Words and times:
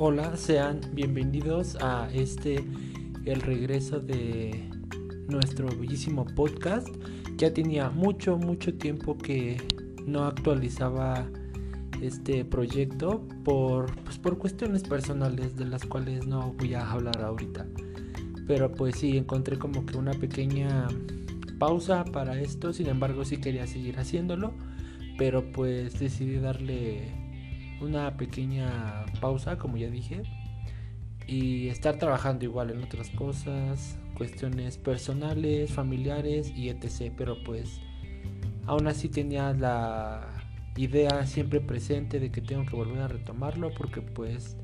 Hola, 0.00 0.36
sean 0.36 0.80
bienvenidos 0.92 1.76
a 1.80 2.08
este, 2.14 2.64
el 3.24 3.40
regreso 3.40 3.98
de 3.98 4.70
nuestro 5.26 5.66
bellísimo 5.76 6.24
podcast. 6.24 6.86
Ya 7.36 7.52
tenía 7.52 7.90
mucho, 7.90 8.38
mucho 8.38 8.72
tiempo 8.74 9.18
que 9.18 9.60
no 10.06 10.22
actualizaba 10.22 11.26
este 12.00 12.44
proyecto 12.44 13.26
por, 13.42 13.92
pues, 14.04 14.18
por 14.18 14.38
cuestiones 14.38 14.84
personales 14.84 15.56
de 15.56 15.64
las 15.64 15.84
cuales 15.84 16.28
no 16.28 16.52
voy 16.52 16.74
a 16.74 16.88
hablar 16.88 17.20
ahorita. 17.20 17.66
Pero 18.46 18.70
pues 18.70 18.98
sí, 18.98 19.16
encontré 19.16 19.58
como 19.58 19.84
que 19.84 19.98
una 19.98 20.12
pequeña 20.12 20.86
pausa 21.58 22.04
para 22.04 22.40
esto, 22.40 22.72
sin 22.72 22.86
embargo 22.86 23.24
sí 23.24 23.38
quería 23.38 23.66
seguir 23.66 23.98
haciéndolo, 23.98 24.52
pero 25.18 25.50
pues 25.50 25.98
decidí 25.98 26.36
darle 26.36 27.17
una 27.80 28.16
pequeña 28.16 29.06
pausa, 29.20 29.58
como 29.58 29.76
ya 29.76 29.88
dije, 29.88 30.22
y 31.26 31.68
estar 31.68 31.98
trabajando 31.98 32.44
igual 32.44 32.70
en 32.70 32.82
otras 32.82 33.10
cosas, 33.10 33.98
cuestiones 34.16 34.78
personales, 34.78 35.70
familiares 35.70 36.52
y 36.56 36.70
etc. 36.70 37.12
Pero 37.16 37.42
pues 37.44 37.80
aún 38.66 38.86
así 38.86 39.08
tenía 39.08 39.52
la 39.52 40.26
idea 40.76 41.26
siempre 41.26 41.60
presente 41.60 42.20
de 42.20 42.30
que 42.30 42.40
tengo 42.40 42.64
que 42.64 42.76
volver 42.76 43.00
a 43.00 43.08
retomarlo 43.08 43.70
porque 43.76 44.00
pues 44.00 44.56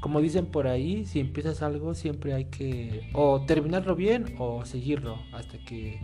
como 0.00 0.20
dicen 0.20 0.46
por 0.46 0.66
ahí, 0.66 1.04
si 1.04 1.20
empiezas 1.20 1.62
algo 1.62 1.94
siempre 1.94 2.34
hay 2.34 2.46
que 2.46 3.08
o 3.14 3.42
terminarlo 3.46 3.94
bien 3.94 4.34
o 4.38 4.64
seguirlo 4.64 5.16
hasta 5.32 5.58
que 5.64 5.98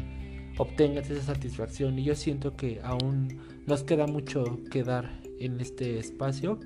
obtengas 0.56 1.10
esa 1.10 1.34
satisfacción 1.34 1.98
y 1.98 2.04
yo 2.04 2.14
siento 2.14 2.56
que 2.56 2.80
aún 2.82 3.40
nos 3.66 3.82
queda 3.82 4.06
mucho 4.06 4.60
que 4.70 4.84
dar 4.84 5.27
en 5.40 5.60
este 5.60 5.98
espacio 5.98 6.58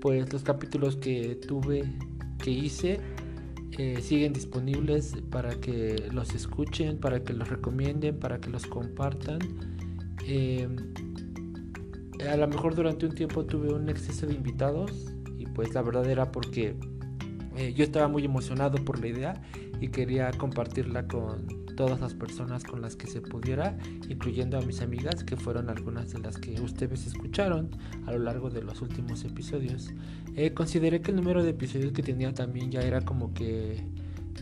pues 0.00 0.32
los 0.32 0.42
capítulos 0.42 0.96
que 0.96 1.34
tuve 1.34 1.84
que 2.38 2.50
hice 2.50 3.00
eh, 3.78 4.00
siguen 4.00 4.32
disponibles 4.32 5.16
para 5.30 5.54
que 5.60 6.08
los 6.12 6.34
escuchen 6.34 6.98
para 6.98 7.24
que 7.24 7.32
los 7.32 7.48
recomienden 7.48 8.18
para 8.18 8.38
que 8.40 8.50
los 8.50 8.66
compartan. 8.66 9.38
Em, 10.26 10.76
a 12.30 12.36
lo 12.36 12.48
mejor 12.48 12.74
durante 12.74 13.06
un 13.06 13.14
tiempo 13.14 13.44
tuve 13.44 13.72
un 13.72 13.88
exceso 13.88 14.26
de 14.26 14.34
invitados 14.34 15.12
y 15.38 15.46
pues 15.46 15.74
la 15.74 15.82
verdad 15.82 16.08
era 16.08 16.32
porque 16.32 16.74
eh, 17.56 17.72
yo 17.74 17.84
estaba 17.84 18.08
muy 18.08 18.24
emocionado 18.24 18.82
por 18.84 19.00
la 19.00 19.08
idea 19.08 19.42
y 19.80 19.88
quería 19.88 20.30
compartirla 20.32 21.06
con 21.06 21.65
todas 21.76 22.00
las 22.00 22.14
personas 22.14 22.64
con 22.64 22.82
las 22.82 22.96
que 22.96 23.06
se 23.06 23.20
pudiera, 23.20 23.78
incluyendo 24.08 24.58
a 24.58 24.62
mis 24.62 24.80
amigas, 24.80 25.22
que 25.22 25.36
fueron 25.36 25.70
algunas 25.70 26.12
de 26.12 26.18
las 26.18 26.38
que 26.38 26.60
ustedes 26.60 27.06
escucharon 27.06 27.70
a 28.06 28.12
lo 28.12 28.18
largo 28.18 28.50
de 28.50 28.62
los 28.62 28.82
últimos 28.82 29.24
episodios. 29.24 29.92
Eh, 30.34 30.52
consideré 30.52 31.00
que 31.02 31.10
el 31.12 31.16
número 31.16 31.44
de 31.44 31.50
episodios 31.50 31.92
que 31.92 32.02
tenía 32.02 32.32
también 32.34 32.70
ya 32.70 32.80
era 32.80 33.02
como 33.02 33.32
que 33.32 33.84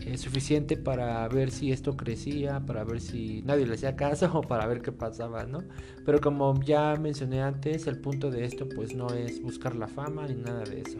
eh, 0.01 0.17
suficiente 0.17 0.77
para 0.77 1.27
ver 1.27 1.51
si 1.51 1.71
esto 1.71 1.95
crecía, 1.95 2.59
para 2.65 2.83
ver 2.83 3.01
si 3.01 3.41
nadie 3.43 3.65
le 3.65 3.75
hacía 3.75 3.95
caso 3.95 4.29
o 4.33 4.41
para 4.41 4.65
ver 4.67 4.81
qué 4.81 4.91
pasaba, 4.91 5.45
¿no? 5.45 5.63
Pero 6.05 6.21
como 6.21 6.59
ya 6.61 6.95
mencioné 6.95 7.41
antes, 7.41 7.87
el 7.87 7.99
punto 7.99 8.29
de 8.29 8.45
esto 8.45 8.67
pues 8.67 8.95
no 8.95 9.09
es 9.09 9.41
buscar 9.41 9.75
la 9.75 9.87
fama 9.87 10.27
ni 10.27 10.35
nada 10.35 10.63
de 10.63 10.81
eso. 10.81 10.99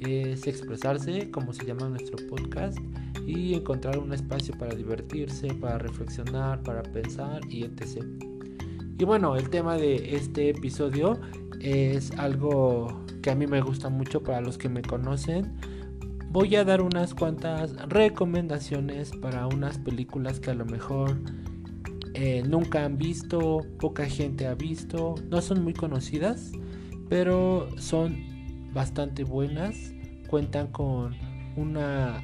Es 0.00 0.46
expresarse, 0.46 1.30
como 1.30 1.52
se 1.52 1.64
llama 1.64 1.88
nuestro 1.88 2.16
podcast, 2.28 2.78
y 3.26 3.54
encontrar 3.54 3.98
un 3.98 4.12
espacio 4.12 4.56
para 4.56 4.74
divertirse, 4.74 5.48
para 5.54 5.78
reflexionar, 5.78 6.62
para 6.62 6.82
pensar 6.82 7.40
y 7.48 7.64
etc. 7.64 8.04
Y 8.98 9.04
bueno, 9.04 9.36
el 9.36 9.50
tema 9.50 9.76
de 9.76 10.16
este 10.16 10.50
episodio 10.50 11.20
es 11.60 12.12
algo 12.12 13.04
que 13.22 13.30
a 13.30 13.34
mí 13.34 13.46
me 13.46 13.60
gusta 13.60 13.88
mucho 13.88 14.22
para 14.22 14.40
los 14.40 14.56
que 14.56 14.68
me 14.68 14.82
conocen. 14.82 15.52
Voy 16.30 16.54
a 16.56 16.64
dar 16.64 16.80
unas 16.80 17.14
cuantas 17.14 17.74
recomendaciones 17.88 19.10
para 19.10 19.46
unas 19.46 19.78
películas 19.78 20.38
que 20.38 20.50
a 20.50 20.54
lo 20.54 20.64
mejor 20.64 21.16
eh, 22.14 22.42
nunca 22.46 22.84
han 22.84 22.96
visto, 22.96 23.60
poca 23.78 24.06
gente 24.06 24.46
ha 24.46 24.54
visto, 24.54 25.16
no 25.28 25.42
son 25.42 25.62
muy 25.62 25.74
conocidas, 25.74 26.52
pero 27.08 27.68
son 27.78 28.16
bastante 28.76 29.24
buenas, 29.24 29.74
cuentan 30.28 30.66
con 30.66 31.16
una 31.56 32.22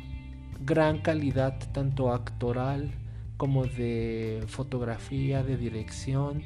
gran 0.60 0.98
calidad 0.98 1.58
tanto 1.72 2.12
actoral 2.12 2.92
como 3.38 3.64
de 3.64 4.44
fotografía, 4.48 5.42
de 5.42 5.56
dirección, 5.56 6.42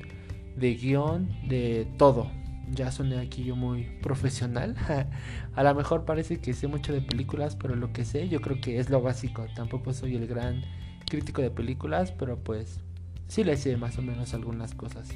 de 0.56 0.76
guion, 0.76 1.28
de 1.48 1.88
todo. 1.98 2.30
Ya 2.70 2.92
soné 2.92 3.18
aquí 3.18 3.42
yo 3.42 3.56
muy 3.56 3.98
profesional. 4.00 4.76
A 5.56 5.62
lo 5.64 5.74
mejor 5.74 6.04
parece 6.04 6.38
que 6.38 6.54
sé 6.54 6.68
mucho 6.68 6.92
de 6.92 7.00
películas, 7.00 7.56
pero 7.56 7.74
lo 7.74 7.92
que 7.92 8.04
sé 8.04 8.28
yo 8.28 8.40
creo 8.40 8.60
que 8.60 8.78
es 8.78 8.88
lo 8.88 9.02
básico. 9.02 9.44
Tampoco 9.56 9.92
soy 9.92 10.14
el 10.14 10.28
gran 10.28 10.62
crítico 11.10 11.42
de 11.42 11.50
películas, 11.50 12.12
pero 12.12 12.38
pues 12.38 12.80
sí 13.26 13.42
le 13.42 13.56
sé 13.56 13.76
más 13.76 13.98
o 13.98 14.02
menos 14.02 14.34
algunas 14.34 14.72
cosas. 14.72 15.08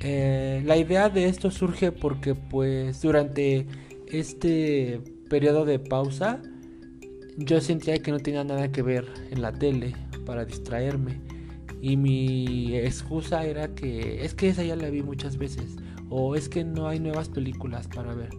Eh, 0.00 0.62
la 0.64 0.76
idea 0.76 1.08
de 1.10 1.26
esto 1.26 1.50
surge 1.50 1.92
porque 1.92 2.34
pues 2.34 3.02
durante 3.02 3.66
este 4.06 5.00
periodo 5.28 5.64
de 5.66 5.78
pausa 5.78 6.40
yo 7.36 7.60
sentía 7.60 8.02
que 8.02 8.10
no 8.10 8.18
tenía 8.18 8.42
nada 8.42 8.72
que 8.72 8.82
ver 8.82 9.06
en 9.30 9.42
la 9.42 9.52
tele 9.52 9.94
para 10.24 10.44
distraerme. 10.44 11.20
Y 11.82 11.96
mi 11.96 12.76
excusa 12.76 13.44
era 13.44 13.74
que 13.74 14.24
es 14.24 14.34
que 14.34 14.48
esa 14.48 14.62
ya 14.62 14.76
la 14.76 14.90
vi 14.90 15.02
muchas 15.02 15.38
veces. 15.38 15.76
O 16.10 16.34
es 16.34 16.48
que 16.48 16.64
no 16.64 16.88
hay 16.88 16.98
nuevas 17.00 17.28
películas 17.28 17.88
para 17.88 18.14
ver. 18.14 18.30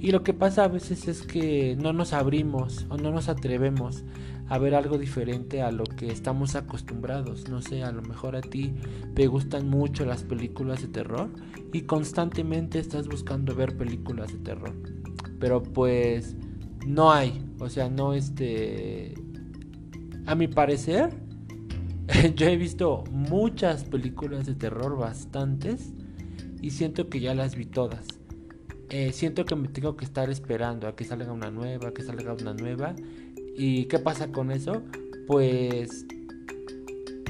Y 0.00 0.10
lo 0.12 0.22
que 0.22 0.32
pasa 0.32 0.64
a 0.64 0.68
veces 0.68 1.08
es 1.08 1.22
que 1.22 1.76
no 1.76 1.92
nos 1.92 2.12
abrimos 2.12 2.86
o 2.88 2.96
no 2.96 3.10
nos 3.10 3.28
atrevemos 3.28 4.04
a 4.48 4.58
ver 4.58 4.74
algo 4.74 4.98
diferente 4.98 5.62
a 5.62 5.72
lo 5.72 5.84
que 5.84 6.08
estamos 6.08 6.54
acostumbrados. 6.54 7.48
No 7.48 7.62
sé, 7.62 7.82
a 7.82 7.92
lo 7.92 8.02
mejor 8.02 8.36
a 8.36 8.40
ti 8.40 8.74
te 9.14 9.26
gustan 9.26 9.68
mucho 9.68 10.04
las 10.04 10.22
películas 10.22 10.82
de 10.82 10.88
terror 10.88 11.30
y 11.72 11.82
constantemente 11.82 12.78
estás 12.78 13.08
buscando 13.08 13.54
ver 13.54 13.76
películas 13.76 14.32
de 14.32 14.38
terror. 14.38 14.74
Pero 15.40 15.62
pues 15.62 16.36
no 16.86 17.12
hay. 17.12 17.44
O 17.58 17.68
sea, 17.68 17.88
no 17.88 18.14
este... 18.14 19.14
A 20.26 20.34
mi 20.34 20.48
parecer, 20.48 21.10
yo 22.34 22.46
he 22.46 22.56
visto 22.56 23.04
muchas 23.10 23.84
películas 23.84 24.46
de 24.46 24.54
terror, 24.54 24.96
bastantes, 24.96 25.92
y 26.60 26.70
siento 26.70 27.08
que 27.08 27.20
ya 27.20 27.34
las 27.34 27.54
vi 27.54 27.66
todas. 27.66 28.06
Eh, 28.88 29.12
siento 29.12 29.44
que 29.44 29.56
me 29.56 29.68
tengo 29.68 29.96
que 29.96 30.04
estar 30.04 30.30
esperando 30.30 30.86
a 30.86 30.94
que 30.94 31.04
salga 31.04 31.32
una 31.32 31.50
nueva, 31.50 31.92
que 31.92 32.02
salga 32.02 32.34
una 32.34 32.54
nueva. 32.54 32.94
¿Y 33.56 33.86
qué 33.86 33.98
pasa 33.98 34.32
con 34.32 34.50
eso? 34.50 34.82
Pues 35.26 36.06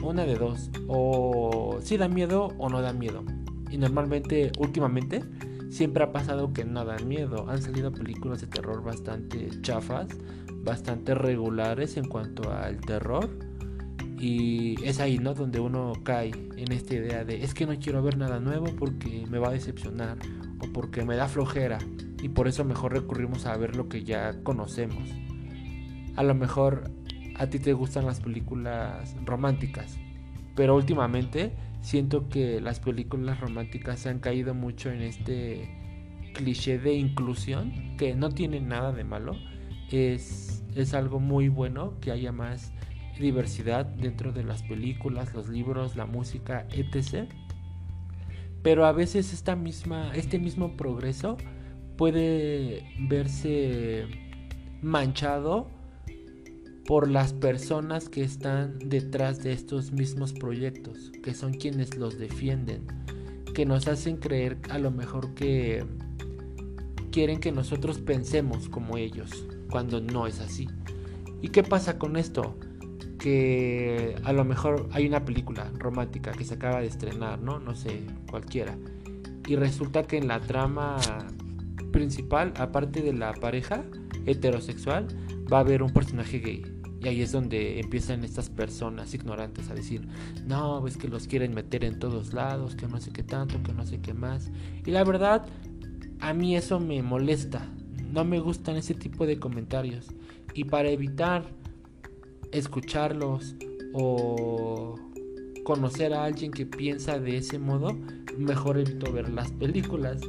una 0.03 0.25
de 0.25 0.37
dos. 0.37 0.70
O 0.88 1.78
si 1.82 1.97
da 1.97 2.09
miedo 2.09 2.48
o 2.59 2.69
no 2.69 2.82
da 2.82 2.92
miedo. 2.92 3.25
Y 3.70 3.78
normalmente, 3.78 4.53
últimamente, 4.59 5.22
siempre 5.70 6.04
ha 6.04 6.12
pasado 6.12 6.53
que 6.53 6.64
no 6.64 6.84
dan 6.84 7.06
miedo. 7.09 7.48
Han 7.48 7.62
salido 7.62 7.92
películas 7.92 8.41
de 8.41 8.47
terror 8.47 8.82
bastante 8.82 9.48
chafas, 9.62 10.09
bastante 10.64 11.14
regulares 11.14 11.97
en 11.97 12.09
cuanto 12.09 12.53
al 12.53 12.81
terror. 12.81 13.28
Y 14.19 14.82
es 14.82 14.98
ahí, 14.98 15.19
¿no? 15.19 15.34
Donde 15.34 15.60
uno 15.60 15.93
cae 16.03 16.31
en 16.56 16.72
esta 16.72 16.94
idea 16.94 17.25
de 17.25 17.44
es 17.44 17.53
que 17.53 17.66
no 17.66 17.78
quiero 17.78 18.03
ver 18.03 18.16
nada 18.16 18.41
nuevo 18.41 18.66
porque 18.78 19.26
me 19.31 19.38
va 19.38 19.48
a 19.48 19.53
decepcionar 19.53 20.16
o 20.60 20.72
porque 20.72 21.04
me 21.04 21.16
da 21.16 21.28
flojera 21.28 21.78
y 22.22 22.31
por 22.31 22.48
eso 22.48 22.64
mejor 22.64 22.94
recurrimos 22.94 23.44
a 23.44 23.56
ver 23.58 23.76
lo 23.76 23.91
que 23.91 24.04
ya 24.04 24.43
conocemos. 24.43 25.25
A 26.16 26.22
lo 26.22 26.34
mejor 26.34 26.91
a 27.38 27.47
ti 27.47 27.59
te 27.59 27.72
gustan 27.75 28.06
las 28.06 28.21
películas 28.21 29.15
románticas, 29.25 29.99
pero 30.54 30.75
últimamente 30.75 31.53
siento 31.82 32.29
que 32.29 32.61
las 32.61 32.81
películas 32.81 33.38
románticas 33.41 34.00
se 34.00 34.08
han 34.08 34.19
caído 34.19 34.55
mucho 34.55 34.91
en 34.91 35.02
este 35.02 35.70
cliché 36.32 36.79
de 36.79 36.94
inclusión, 36.94 37.96
que 37.96 38.14
no 38.14 38.31
tiene 38.31 38.61
nada 38.61 38.93
de 38.93 39.05
malo. 39.05 39.37
Es, 39.91 40.64
es 40.75 40.94
algo 40.94 41.20
muy 41.20 41.49
bueno 41.49 42.00
que 42.00 42.11
haya 42.11 42.32
más 42.32 42.73
diversidad 43.19 43.87
dentro 43.87 44.32
de 44.32 44.44
las 44.44 44.62
películas, 44.62 45.35
los 45.35 45.49
libros, 45.49 45.96
la 45.96 46.06
música, 46.06 46.67
etc. 46.70 47.29
Pero 48.62 48.87
a 48.87 48.93
veces 48.93 49.32
esta 49.32 49.55
misma, 49.56 50.12
este 50.14 50.38
mismo 50.38 50.76
progreso 50.76 51.37
puede 51.96 52.85
verse 53.08 54.06
manchado 54.82 55.75
por 56.87 57.11
las 57.11 57.33
personas 57.33 58.09
que 58.09 58.23
están 58.23 58.79
detrás 58.79 59.43
de 59.43 59.53
estos 59.53 59.93
mismos 59.93 60.33
proyectos, 60.33 61.11
que 61.23 61.35
son 61.35 61.55
quienes 61.55 61.97
los 61.97 62.19
defienden, 62.19 62.87
que 63.55 63.67
nos 63.67 63.88
hacen 63.88 64.19
creer 64.19 64.59
a 64.71 64.79
lo 64.79 64.91
mejor 64.91 65.35
que 65.35 65.85
quieren 67.11 67.41
que 67.41 67.50
nosotros 67.50 67.99
pensemos 67.99 68.69
como 68.69 68.99
ellos, 68.99 69.47
cuando 69.71 70.00
no 70.00 70.27
es 70.27 70.41
así. 70.41 70.69
¿Y 71.43 71.49
qué 71.49 71.62
pasa 71.62 71.99
con 71.99 72.17
esto? 72.17 72.56
Que 73.19 74.15
a 74.23 74.32
lo 74.32 74.44
mejor 74.44 74.89
hay 74.93 75.06
una 75.06 75.25
película 75.25 75.73
romántica 75.79 76.32
que 76.32 76.44
se 76.44 76.55
acaba 76.55 76.81
de 76.81 76.87
estrenar, 76.87 77.41
¿no? 77.41 77.59
No 77.59 77.75
sé, 77.75 78.03
cualquiera. 78.31 78.77
Y 79.49 79.56
resulta 79.56 80.05
que 80.05 80.19
en 80.19 80.29
la 80.29 80.41
trama 80.41 80.99
principal, 81.91 82.53
aparte 82.59 83.00
de 83.00 83.12
la 83.12 83.32
pareja 83.32 83.85
heterosexual, 84.27 85.09
va 85.53 85.59
a 85.59 85.61
haber 85.61 85.82
un 85.82 85.91
personaje 85.91 86.39
gay. 86.39 86.75
Y 87.06 87.08
ahí 87.08 87.23
es 87.23 87.31
donde 87.31 87.79
empiezan 87.79 88.25
estas 88.25 88.50
personas 88.50 89.14
ignorantes 89.14 89.70
a 89.70 89.75
decir, 89.75 90.08
no, 90.44 90.85
es 90.88 90.97
que 90.97 91.06
los 91.06 91.29
quieren 91.29 91.55
meter 91.55 91.85
en 91.85 92.00
todos 92.00 92.35
lados, 92.35 92.75
que 92.75 92.88
no 92.88 93.00
sé 93.00 93.12
qué 93.12 93.23
tanto, 93.23 93.62
que 93.62 93.73
no 93.73 93.87
sé 93.87 94.00
qué 94.00 94.12
más. 94.12 94.50
Y 94.85 94.91
la 94.91 95.05
verdad, 95.05 95.47
a 96.19 96.35
mí 96.35 96.56
eso 96.56 96.81
me 96.81 97.00
molesta. 97.05 97.64
No 98.12 98.25
me 98.25 98.41
gustan 98.41 98.75
ese 98.75 98.94
tipo 98.94 99.25
de 99.25 99.38
comentarios. 99.38 100.08
Y 100.53 100.64
para 100.64 100.88
evitar 100.88 101.44
escucharlos 102.50 103.55
o 103.93 104.97
conocer 105.62 106.12
a 106.12 106.25
alguien 106.25 106.50
que 106.50 106.67
piensa 106.67 107.20
de 107.20 107.37
ese 107.37 107.61
modo, 107.61 107.97
mejor 108.37 108.79
evito 108.79 109.12
ver 109.12 109.29
las 109.29 109.53
películas 109.53 110.20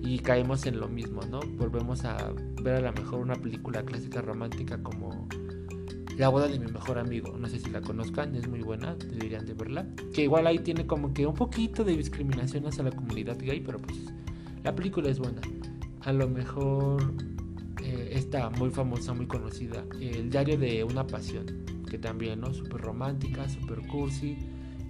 y 0.00 0.20
caemos 0.20 0.64
en 0.66 0.78
lo 0.78 0.86
mismo, 0.86 1.22
¿no? 1.22 1.40
Volvemos 1.58 2.04
a 2.04 2.32
ver 2.62 2.76
a 2.76 2.80
lo 2.82 2.92
mejor 2.92 3.18
una 3.18 3.34
película 3.34 3.82
clásica 3.82 4.22
romántica 4.22 4.80
como 4.80 5.28
La 6.16 6.28
boda 6.28 6.48
de 6.48 6.58
mi 6.58 6.70
mejor 6.70 6.98
amigo, 6.98 7.36
no 7.38 7.48
sé 7.48 7.58
si 7.60 7.70
la 7.70 7.80
conozcan, 7.80 8.34
es 8.34 8.46
muy 8.46 8.60
buena, 8.60 8.94
deberían 8.94 9.46
de 9.46 9.54
verla, 9.54 9.86
que 10.12 10.22
igual 10.22 10.46
ahí 10.46 10.58
tiene 10.58 10.86
como 10.86 11.14
que 11.14 11.26
un 11.26 11.34
poquito 11.34 11.82
de 11.82 11.96
discriminación 11.96 12.66
hacia 12.66 12.84
la 12.84 12.90
comunidad 12.90 13.38
gay, 13.38 13.60
pero 13.60 13.78
pues 13.78 13.98
la 14.62 14.74
película 14.74 15.08
es 15.08 15.18
buena. 15.18 15.40
A 16.02 16.12
lo 16.12 16.28
mejor 16.28 17.14
eh, 17.82 18.10
está 18.12 18.50
muy 18.50 18.70
famosa, 18.70 19.14
muy 19.14 19.26
conocida, 19.26 19.84
El 20.00 20.30
diario 20.30 20.58
de 20.58 20.84
una 20.84 21.06
pasión, 21.06 21.46
que 21.88 21.98
también, 21.98 22.40
¿no? 22.40 22.52
Súper 22.52 22.80
romántica, 22.80 23.48
súper 23.48 23.80
cursi, 23.86 24.36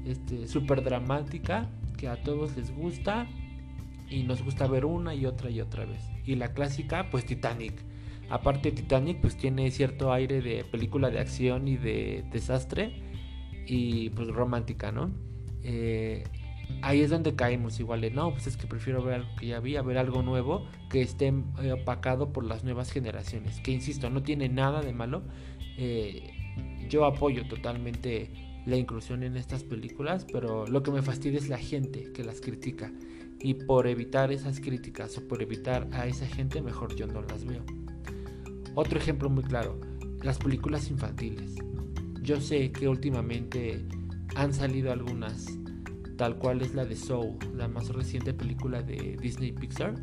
este, 0.05 0.49
súper 0.49 0.83
dramática, 0.83 1.71
que 1.97 2.09
a 2.09 2.23
todos 2.23 2.57
les 2.57 2.75
gusta 2.75 3.29
y 4.09 4.25
nos 4.25 4.43
gusta 4.43 4.67
ver 4.67 4.85
una 4.85 5.15
y 5.15 5.27
otra 5.27 5.51
y 5.51 5.61
otra 5.61 5.85
vez. 5.85 6.03
Y 6.25 6.35
la 6.35 6.53
clásica, 6.53 7.11
pues 7.11 7.25
Titanic. 7.25 7.90
Aparte 8.31 8.71
Titanic, 8.71 9.21
pues 9.21 9.37
tiene 9.37 9.71
cierto 9.71 10.13
aire 10.13 10.41
de 10.41 10.65
película 10.65 11.11
de 11.11 11.19
acción 11.19 11.67
y 11.67 11.77
de 11.77 12.25
desastre 12.31 13.03
y 13.67 14.11
pues 14.11 14.29
romántica, 14.29 14.93
¿no? 14.93 15.11
Eh, 15.63 16.25
ahí 16.83 17.01
es 17.01 17.11
donde 17.11 17.35
caemos 17.35 17.81
igual 17.81 18.01
de 18.01 18.11
no, 18.11 18.31
pues 18.33 18.47
es 18.47 18.57
que 18.57 18.67
prefiero 18.67 19.03
ver 19.03 19.15
algo 19.15 19.29
que 19.37 19.47
ya 19.49 19.61
vi, 19.61 19.77
a 19.77 19.83
ver 19.83 19.99
algo 19.99 20.23
nuevo 20.23 20.67
que 20.89 21.03
esté 21.03 21.33
eh, 21.63 21.73
opacado 21.73 22.33
por 22.33 22.45
las 22.45 22.65
nuevas 22.65 22.93
generaciones. 22.93 23.61
Que 23.61 23.73
insisto, 23.73 24.11
no 24.11 24.23
tiene 24.23 24.49
nada 24.49 24.81
de 24.81 24.93
malo. 24.93 25.23
Eh, 25.77 26.31
yo 26.89 27.05
apoyo 27.05 27.47
totalmente 27.49 28.31
la 28.67 28.77
inclusión 28.77 29.23
en 29.23 29.37
estas 29.37 29.65
películas, 29.65 30.27
pero 30.31 30.67
lo 30.67 30.83
que 30.83 30.91
me 30.91 31.03
fastidia 31.03 31.39
es 31.39 31.49
la 31.49 31.59
gente 31.59 32.13
que 32.13 32.25
las 32.25 32.41
critica. 32.41 32.93
Y 33.41 33.55
por 33.55 33.87
evitar 33.87 34.31
esas 34.33 34.61
críticas 34.61 35.17
o 35.19 35.27
por 35.27 35.43
evitar 35.43 35.89
a 35.93 36.07
esa 36.07 36.27
gente, 36.27 36.61
mejor 36.61 36.95
yo 36.95 37.07
no 37.07 37.23
las 37.23 37.45
veo. 37.45 37.65
Otro 38.81 38.99
ejemplo 38.99 39.29
muy 39.29 39.45
claro, 39.45 39.79
las 40.23 40.39
películas 40.39 40.89
infantiles. 40.89 41.55
Yo 42.23 42.41
sé 42.41 42.73
que 42.73 42.89
últimamente 42.89 43.85
han 44.37 44.55
salido 44.55 44.91
algunas, 44.91 45.49
tal 46.17 46.39
cual 46.39 46.63
es 46.63 46.75
la 46.75 46.87
de 46.87 46.97
Soul, 46.97 47.37
la 47.55 47.69
más 47.69 47.91
reciente 47.91 48.33
película 48.33 48.81
de 48.81 49.19
Disney 49.21 49.53
Pixar, 49.53 49.97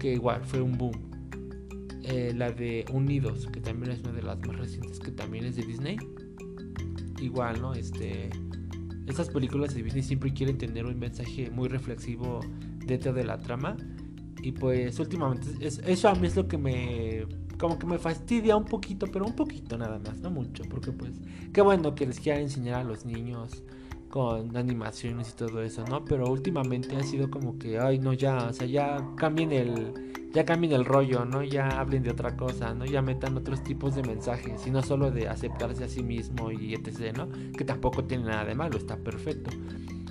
que 0.00 0.14
igual 0.14 0.44
fue 0.44 0.60
un 0.60 0.76
boom. 0.76 1.00
Eh, 2.02 2.32
la 2.34 2.50
de 2.50 2.84
Unidos, 2.92 3.46
que 3.52 3.60
también 3.60 3.92
es 3.92 4.00
una 4.00 4.10
de 4.10 4.22
las 4.22 4.36
más 4.40 4.56
recientes, 4.56 4.98
que 4.98 5.12
también 5.12 5.44
es 5.44 5.54
de 5.54 5.62
Disney 5.62 5.96
igual, 7.20 7.62
¿no? 7.62 7.72
Este, 7.72 8.30
estas 9.06 9.28
películas 9.28 9.76
de 9.76 9.82
Disney 9.84 10.02
siempre 10.02 10.32
quieren 10.32 10.58
tener 10.58 10.86
un 10.86 10.98
mensaje 10.98 11.52
muy 11.52 11.68
reflexivo 11.68 12.40
dentro 12.84 13.12
de 13.12 13.22
la 13.22 13.38
trama. 13.38 13.76
Y 14.42 14.50
pues 14.50 14.98
últimamente 14.98 15.46
eso 15.60 16.08
a 16.08 16.16
mí 16.16 16.26
es 16.26 16.34
lo 16.34 16.48
que 16.48 16.58
me 16.58 17.26
como 17.58 17.78
que 17.78 17.86
me 17.86 17.98
fastidia 17.98 18.56
un 18.56 18.64
poquito, 18.64 19.06
pero 19.12 19.24
un 19.24 19.34
poquito 19.34 19.78
nada 19.78 19.98
más, 19.98 20.20
no 20.20 20.30
mucho, 20.30 20.64
porque 20.68 20.92
pues 20.92 21.12
qué 21.52 21.60
bueno 21.60 21.94
que 21.94 22.06
les 22.06 22.20
quieran 22.20 22.42
enseñar 22.42 22.80
a 22.80 22.84
los 22.84 23.04
niños 23.04 23.62
con 24.08 24.56
animaciones 24.56 25.30
y 25.30 25.36
todo 25.36 25.62
eso, 25.62 25.84
¿no? 25.88 26.04
Pero 26.04 26.26
últimamente 26.26 26.96
ha 26.96 27.02
sido 27.02 27.30
como 27.30 27.58
que, 27.58 27.78
ay, 27.78 27.98
no, 27.98 28.12
ya, 28.12 28.48
o 28.48 28.52
sea, 28.52 28.66
ya 28.66 29.02
cambien 29.16 29.52
el, 29.52 30.12
ya 30.34 30.44
cambien 30.44 30.72
el 30.72 30.84
rollo, 30.84 31.24
¿no? 31.24 31.42
Ya 31.42 31.80
hablen 31.80 32.02
de 32.02 32.10
otra 32.10 32.36
cosa, 32.36 32.74
¿no? 32.74 32.84
Ya 32.84 33.00
metan 33.00 33.36
otros 33.36 33.64
tipos 33.64 33.94
de 33.94 34.02
mensajes 34.02 34.66
y 34.66 34.70
no 34.70 34.82
solo 34.82 35.10
de 35.10 35.28
aceptarse 35.28 35.84
a 35.84 35.88
sí 35.88 36.02
mismo 36.02 36.50
y 36.52 36.74
etc., 36.74 37.16
¿no? 37.16 37.28
Que 37.56 37.64
tampoco 37.64 38.04
tiene 38.04 38.24
nada 38.24 38.44
de 38.44 38.54
malo, 38.54 38.76
está 38.76 38.96
perfecto. 38.96 39.50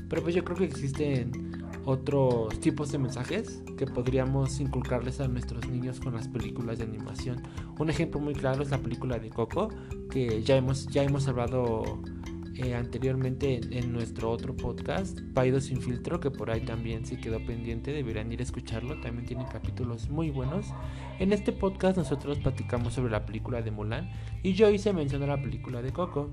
Pero 0.09 0.23
pues 0.23 0.33
yo 0.33 0.43
creo 0.43 0.57
que 0.57 0.65
existen 0.65 1.50
otros 1.85 2.59
tipos 2.59 2.91
de 2.91 2.97
mensajes 2.97 3.63
que 3.77 3.85
podríamos 3.87 4.59
inculcarles 4.59 5.19
a 5.19 5.27
nuestros 5.27 5.67
niños 5.67 5.99
con 5.99 6.13
las 6.13 6.27
películas 6.27 6.77
de 6.77 6.85
animación. 6.85 7.41
Un 7.79 7.89
ejemplo 7.89 8.19
muy 8.19 8.33
claro 8.33 8.63
es 8.63 8.69
la 8.69 8.77
película 8.77 9.19
de 9.19 9.29
Coco, 9.29 9.69
que 10.09 10.43
ya 10.43 10.55
hemos, 10.55 10.87
ya 10.87 11.03
hemos 11.03 11.27
hablado 11.27 12.01
eh, 12.55 12.75
anteriormente 12.75 13.61
en, 13.71 13.93
nuestro 13.93 14.29
otro 14.29 14.55
podcast, 14.55 15.19
Paido 15.33 15.61
sin 15.61 15.81
filtro, 15.81 16.19
que 16.19 16.29
por 16.29 16.51
ahí 16.51 16.61
también 16.61 17.05
se 17.05 17.17
quedó 17.17 17.43
pendiente, 17.45 17.91
deberían 17.91 18.31
ir 18.31 18.41
a 18.41 18.43
escucharlo, 18.43 18.99
también 18.99 19.25
tiene 19.25 19.45
capítulos 19.51 20.09
muy 20.09 20.29
buenos. 20.29 20.67
En 21.19 21.33
este 21.33 21.53
podcast 21.53 21.97
nosotros 21.97 22.39
platicamos 22.39 22.93
sobre 22.93 23.11
la 23.11 23.25
película 23.25 23.61
de 23.61 23.71
Mulan 23.71 24.11
y 24.43 24.53
yo 24.53 24.69
hice 24.69 24.91
mención 24.91 25.23
a 25.23 25.27
la 25.27 25.41
película 25.41 25.81
de 25.81 25.91
Coco. 25.91 26.29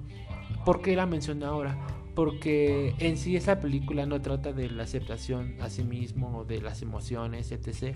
¿Por 0.64 0.82
qué 0.82 0.96
la 0.96 1.06
menciono 1.06 1.46
ahora? 1.46 1.78
Porque 2.18 2.96
en 2.98 3.16
sí 3.16 3.36
esa 3.36 3.60
película 3.60 4.04
no 4.04 4.20
trata 4.20 4.52
de 4.52 4.68
la 4.68 4.82
aceptación 4.82 5.54
a 5.60 5.70
sí 5.70 5.84
mismo 5.84 6.44
de 6.44 6.60
las 6.60 6.82
emociones, 6.82 7.52
etc. 7.52 7.94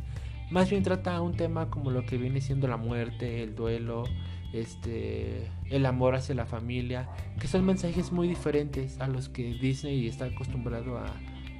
Más 0.48 0.70
bien 0.70 0.84
trata 0.84 1.20
un 1.20 1.36
tema 1.36 1.70
como 1.70 1.90
lo 1.90 2.06
que 2.06 2.18
viene 2.18 2.40
siendo 2.40 2.68
la 2.68 2.76
muerte, 2.76 3.42
el 3.42 3.56
duelo, 3.56 4.04
este, 4.52 5.50
el 5.70 5.84
amor 5.86 6.14
hacia 6.14 6.36
la 6.36 6.46
familia, 6.46 7.08
que 7.40 7.48
son 7.48 7.66
mensajes 7.66 8.12
muy 8.12 8.28
diferentes 8.28 9.00
a 9.00 9.08
los 9.08 9.28
que 9.28 9.54
Disney 9.54 10.06
está 10.06 10.26
acostumbrado 10.26 10.98
a, 10.98 11.12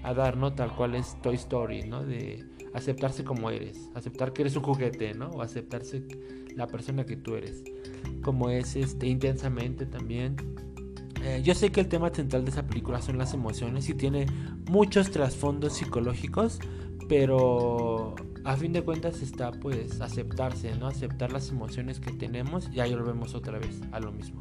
a, 0.05 0.15
dar, 0.15 0.37
¿no? 0.37 0.53
Tal 0.53 0.73
cual 0.77 0.95
es 0.95 1.21
Toy 1.21 1.35
Story, 1.35 1.83
¿no? 1.83 2.05
De 2.05 2.45
aceptarse 2.75 3.25
como 3.25 3.51
eres, 3.51 3.91
aceptar 3.97 4.33
que 4.33 4.43
eres 4.43 4.55
un 4.55 4.63
juguete, 4.63 5.15
¿no? 5.15 5.31
O 5.31 5.43
aceptarse 5.43 6.07
la 6.55 6.69
persona 6.69 7.05
que 7.07 7.17
tú 7.17 7.35
eres, 7.35 7.65
como 8.23 8.51
es 8.51 8.77
este, 8.77 9.09
intensamente 9.09 9.85
también. 9.85 10.37
Eh, 11.25 11.41
yo 11.45 11.55
sé 11.55 11.71
que 11.71 11.81
el 11.81 11.89
tema 11.89 12.11
central 12.11 12.45
de 12.45 12.51
esa 12.51 12.67
película 12.67 13.01
son 13.01 13.17
las 13.17 13.33
emociones 13.33 13.89
y 13.89 13.95
tiene 13.95 14.27
muchos 14.69 15.13
trasfondos 15.13 15.75
psicológicos, 15.75 16.59
pero 17.09 18.17
a 18.45 18.57
fin 18.57 18.73
de 18.73 18.83
cuentas 18.83 19.23
está 19.23 19.53
pues 19.53 20.01
aceptarse, 20.01 20.75
¿no? 20.75 20.89
Aceptar 20.89 21.33
las 21.33 21.51
emociones 21.51 22.01
que 22.01 22.11
tenemos 22.11 22.69
y 22.73 22.81
ahí 22.81 22.93
lo 22.93 23.05
vemos 23.05 23.37
otra 23.37 23.61
vez 23.61 23.81
a 23.93 24.01
lo 24.01 24.11
mismo. 24.11 24.41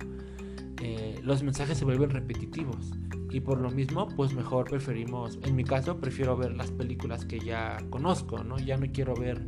Eh, 0.82 1.20
los 1.24 1.44
mensajes 1.44 1.78
se 1.78 1.86
vuelven 1.86 2.10
repetitivos 2.10 2.94
y 3.30 3.42
por 3.42 3.62
lo 3.62 3.70
mismo 3.70 4.08
pues 4.16 4.34
mejor 4.34 4.68
preferimos, 4.68 5.38
en 5.44 5.56
mi 5.56 5.64
caso 5.64 5.98
prefiero 5.98 6.36
ver 6.36 6.54
las 6.54 6.72
películas 6.72 7.26
que 7.26 7.40
ya 7.40 7.78
conozco, 7.92 8.44
¿no? 8.44 8.58
Ya 8.58 8.78
no 8.78 8.88
quiero 8.92 9.14
ver 9.14 9.40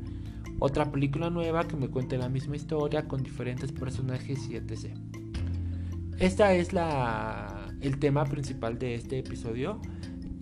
otra 0.59 0.91
película 0.91 1.31
nueva 1.31 1.67
que 1.67 1.75
me 1.75 1.89
cuente 1.89 2.15
la 2.19 2.29
misma 2.29 2.57
historia 2.57 3.07
con 3.07 3.23
diferentes 3.23 3.71
personajes 3.71 4.47
y 4.49 4.55
etc. 4.55 4.95
Esta 6.19 6.53
es 6.53 6.73
la 6.73 7.69
el 7.81 7.99
tema 7.99 8.23
principal 8.23 8.79
de 8.79 8.95
este 8.95 9.19
episodio 9.19 9.81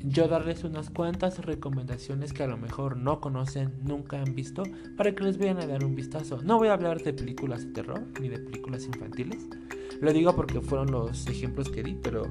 yo 0.03 0.27
darles 0.27 0.63
unas 0.63 0.89
cuantas 0.89 1.45
recomendaciones 1.45 2.33
que 2.33 2.43
a 2.43 2.47
lo 2.47 2.57
mejor 2.57 2.97
no 2.97 3.21
conocen, 3.21 3.71
nunca 3.83 4.19
han 4.19 4.33
visto, 4.33 4.63
para 4.97 5.13
que 5.13 5.23
les 5.23 5.37
vayan 5.37 5.59
a 5.59 5.67
dar 5.67 5.85
un 5.85 5.95
vistazo. 5.95 6.41
No 6.43 6.57
voy 6.57 6.69
a 6.69 6.73
hablar 6.73 7.03
de 7.03 7.13
películas 7.13 7.65
de 7.65 7.71
terror 7.71 8.03
ni 8.19 8.29
de 8.29 8.39
películas 8.39 8.85
infantiles. 8.85 9.47
Lo 9.99 10.11
digo 10.11 10.35
porque 10.35 10.61
fueron 10.61 10.91
los 10.91 11.27
ejemplos 11.27 11.69
que 11.69 11.83
di, 11.83 11.95
pero 12.01 12.23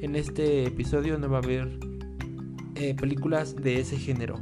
en 0.00 0.16
este 0.16 0.66
episodio 0.66 1.16
no 1.18 1.28
va 1.30 1.38
a 1.38 1.42
haber 1.42 1.78
eh, 2.74 2.94
películas 2.94 3.54
de 3.54 3.80
ese 3.80 3.96
género. 3.98 4.40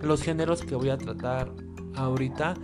Los 0.00 0.22
géneros 0.22 0.62
que 0.62 0.76
voy 0.76 0.90
a 0.90 0.98
tratar 0.98 1.52
ahorita 1.96 2.54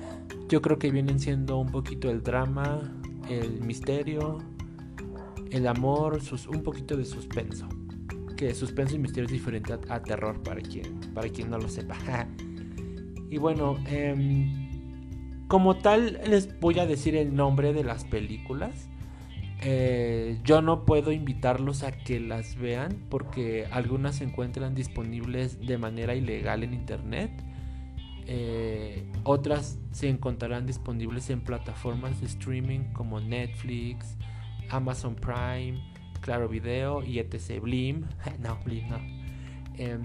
yo 0.48 0.62
creo 0.62 0.78
que 0.78 0.92
vienen 0.92 1.18
siendo 1.18 1.58
un 1.58 1.72
poquito 1.72 2.10
el 2.10 2.22
drama, 2.22 2.80
el 3.28 3.60
misterio, 3.60 4.38
el 5.50 5.66
amor, 5.66 6.20
un 6.48 6.62
poquito 6.62 6.96
de 6.96 7.04
suspenso 7.04 7.68
que 8.34 8.54
suspenso 8.54 8.96
y 8.96 8.98
misterio 8.98 9.26
es 9.26 9.32
diferente 9.32 9.72
a, 9.88 10.02
terror 10.02 10.42
para 10.42 10.60
quien, 10.60 11.00
para 11.14 11.28
quien 11.28 11.50
no 11.50 11.58
lo 11.58 11.68
sepa. 11.68 11.96
y 13.30 13.38
bueno, 13.38 13.78
em, 13.86 15.46
como 15.48 15.76
tal 15.76 16.20
les 16.28 16.58
voy 16.60 16.78
a 16.78 16.86
decir 16.86 17.16
el 17.16 17.34
nombre 17.34 17.72
de 17.72 17.84
las 17.84 18.04
películas. 18.04 18.88
Eh, 19.66 20.40
yo 20.44 20.60
no 20.60 20.84
puedo 20.84 21.10
invitarlos 21.10 21.84
a 21.84 21.92
que 21.92 22.20
las 22.20 22.56
vean 22.56 22.98
porque 23.08 23.66
algunas 23.70 24.16
se 24.16 24.24
encuentran 24.24 24.74
disponibles 24.74 25.58
de 25.66 25.78
manera 25.78 26.14
ilegal 26.14 26.64
en 26.64 26.74
internet. 26.74 27.30
Eh, 28.26 29.03
otras 29.24 29.78
se 29.92 30.08
encontrarán 30.08 30.66
disponibles 30.66 31.30
en 31.30 31.40
plataformas 31.40 32.20
de 32.20 32.26
streaming 32.26 32.92
como 32.92 33.20
Netflix, 33.20 34.16
Amazon 34.70 35.16
Prime, 35.16 35.82
Claro 36.20 36.48
Video 36.48 37.02
y 37.02 37.18
etc. 37.18 37.60
Blim, 37.60 38.04
no, 38.40 38.58
Blim 38.64 38.88
no. 38.88 38.98
Em, 39.76 40.02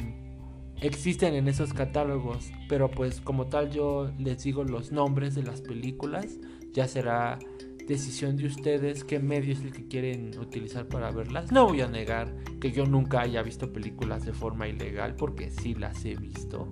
existen 0.82 1.36
en 1.36 1.48
esos 1.48 1.74
catálogos, 1.74 2.52
pero 2.68 2.90
pues 2.90 3.22
como 3.22 3.48
tal 3.48 3.72
yo 3.72 4.12
les 4.18 4.44
digo 4.44 4.64
los 4.64 4.92
nombres 4.92 5.36
de 5.36 5.44
las 5.44 5.62
películas, 5.62 6.40
ya 6.74 6.88
será 6.88 7.40
decisión 7.88 8.38
de 8.38 8.46
ustedes 8.46 9.04
qué 9.04 9.20
medio 9.20 9.52
es 9.52 9.62
el 9.62 9.72
que 9.72 9.88
quieren 9.88 10.38
utilizar 10.40 10.88
para 10.88 11.12
verlas. 11.12 11.52
No 11.52 11.66
voy 11.66 11.82
a 11.82 11.88
negar 11.88 12.34
que 12.62 12.72
yo 12.72 12.86
nunca 12.86 13.22
haya 13.22 13.42
visto 13.42 13.74
películas 13.74 14.26
de 14.26 14.32
forma 14.32 14.68
ilegal 14.68 15.16
porque 15.16 15.50
sí 15.50 15.74
las 15.74 16.06
he 16.06 16.16
visto 16.16 16.72